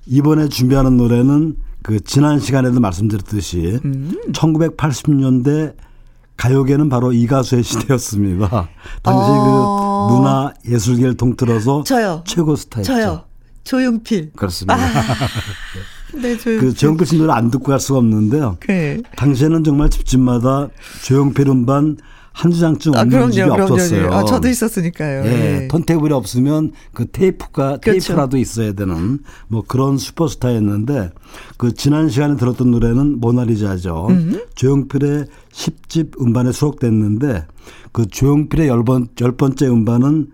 이번에 0.06 0.48
준비하는 0.48 0.96
노래는 0.96 1.56
그 1.82 2.00
지난 2.00 2.38
시간에도 2.38 2.80
말씀드렸듯이 2.80 3.80
음. 3.84 4.14
1980년대 4.32 5.74
가요계는 6.36 6.88
바로 6.88 7.12
이 7.12 7.26
가수의 7.26 7.62
시대였습니다. 7.62 8.68
당시 9.02 9.30
어. 9.30 10.08
그 10.08 10.14
문화 10.14 10.52
예술계를 10.66 11.16
통틀어서 11.16 11.84
저요. 11.84 12.24
최고 12.26 12.56
스타였죠. 12.56 12.92
저요. 12.92 13.24
조용필. 13.64 14.32
그렇습니다. 14.34 14.76
네, 16.14 16.36
조용필. 16.36 16.58
그 16.60 16.74
조용필 16.74 17.06
씨 17.06 17.18
노래 17.18 17.32
안 17.32 17.50
듣고 17.50 17.64
갈 17.66 17.78
수가 17.78 17.98
없는데요. 17.98 18.56
네. 18.66 19.02
당시에는 19.16 19.64
정말 19.64 19.90
집집마다 19.90 20.68
조용필 21.04 21.48
음반 21.48 21.98
한두 22.32 22.50
장쯤 22.52 22.94
아, 22.94 23.00
없는 23.00 23.10
그럼요, 23.10 23.30
집이 23.32 23.48
그럼요. 23.48 23.74
없었어요. 23.74 24.12
아, 24.12 24.24
저도 24.24 24.48
있었으니까요. 24.48 25.24
예, 25.24 25.30
네. 25.30 25.68
턴테이블이 25.68 26.12
없으면 26.12 26.72
그 26.92 27.06
테이프가 27.06 27.78
그렇죠. 27.78 28.06
테이프라도 28.06 28.36
있어야 28.38 28.72
되는 28.72 29.18
뭐 29.48 29.62
그런 29.66 29.98
슈퍼스타였는데 29.98 31.10
그 31.56 31.74
지난 31.74 32.08
시간에 32.08 32.36
들었던 32.36 32.70
노래는 32.70 33.20
모나리자죠. 33.20 34.08
조용필의 34.54 35.26
10집 35.52 36.20
음반에 36.20 36.52
수록됐는데 36.52 37.46
그 37.92 38.06
조용필의 38.06 38.68
열, 38.68 38.84
번, 38.84 39.08
열 39.20 39.32
번째 39.32 39.66
음반은 39.66 40.30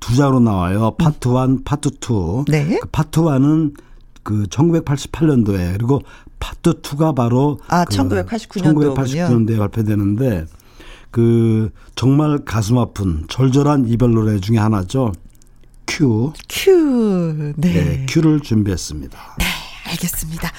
두 0.00 0.16
장으로 0.16 0.40
나와요. 0.40 0.94
파트 0.98 1.28
1, 1.28 1.58
파트 1.64 1.90
2. 2.00 2.44
네. 2.50 2.78
그 2.80 2.88
파트 2.90 3.20
1은 3.20 3.74
그 4.22 4.44
1988년도에 4.44 5.72
그리고 5.74 6.00
파트 6.38 6.80
2가 6.80 7.14
바로 7.14 7.58
아, 7.68 7.84
그 7.84 7.94
1989년도 7.96 8.74
군요. 8.74 8.94
1989년도에 8.94 9.58
발표되는데 9.58 10.46
그 11.12 11.70
정말 11.94 12.38
가슴 12.44 12.78
아픈 12.78 13.24
절절한 13.28 13.86
이별 13.88 14.12
노래 14.12 14.40
중에 14.40 14.58
하나죠. 14.58 15.12
Q. 15.86 16.32
Q. 16.48 17.52
네. 17.56 17.72
네, 17.72 18.06
Q를 18.08 18.40
준비했습니다. 18.40 19.36
알겠습니다. 19.90 20.50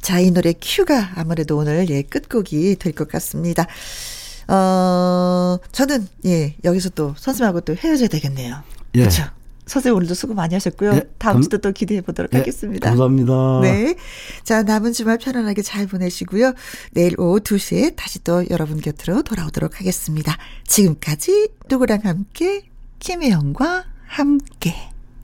자, 0.00 0.18
이 0.20 0.30
노래 0.30 0.54
Q가 0.60 1.10
아무래도 1.16 1.58
오늘 1.58 1.88
예, 1.90 2.02
끝곡이 2.02 2.76
될 2.76 2.92
것 2.94 3.06
같습니다. 3.08 3.66
어, 4.48 5.58
저는 5.70 6.08
예, 6.24 6.56
여기서 6.64 6.88
또 6.90 7.14
선생님하고 7.16 7.60
또 7.60 7.76
헤어져야 7.76 8.08
되겠네요. 8.08 8.56
예. 8.94 9.00
그렇죠. 9.00 9.24
선생님 9.70 9.96
오늘도 9.96 10.14
수고 10.14 10.34
많이 10.34 10.54
하셨고요. 10.54 10.94
예, 10.94 11.00
다음 11.18 11.34
감- 11.34 11.42
주도 11.42 11.58
또 11.58 11.70
기대해 11.70 12.00
보도록 12.00 12.32
네, 12.32 12.38
하겠습니다. 12.38 12.88
감사합니다. 12.90 13.60
네. 13.62 13.94
자, 14.42 14.62
남은 14.64 14.92
주말 14.92 15.16
편안하게 15.18 15.62
잘 15.62 15.86
보내시고요. 15.86 16.54
내일 16.92 17.14
오후 17.20 17.38
2시에 17.40 17.94
다시 17.96 18.22
또 18.24 18.44
여러분 18.50 18.80
곁으로 18.80 19.22
돌아오도록 19.22 19.78
하겠습니다. 19.78 20.36
지금까지 20.66 21.50
누구랑 21.68 22.00
함께, 22.04 22.62
김혜영과 22.98 23.84
함께. 24.06 24.89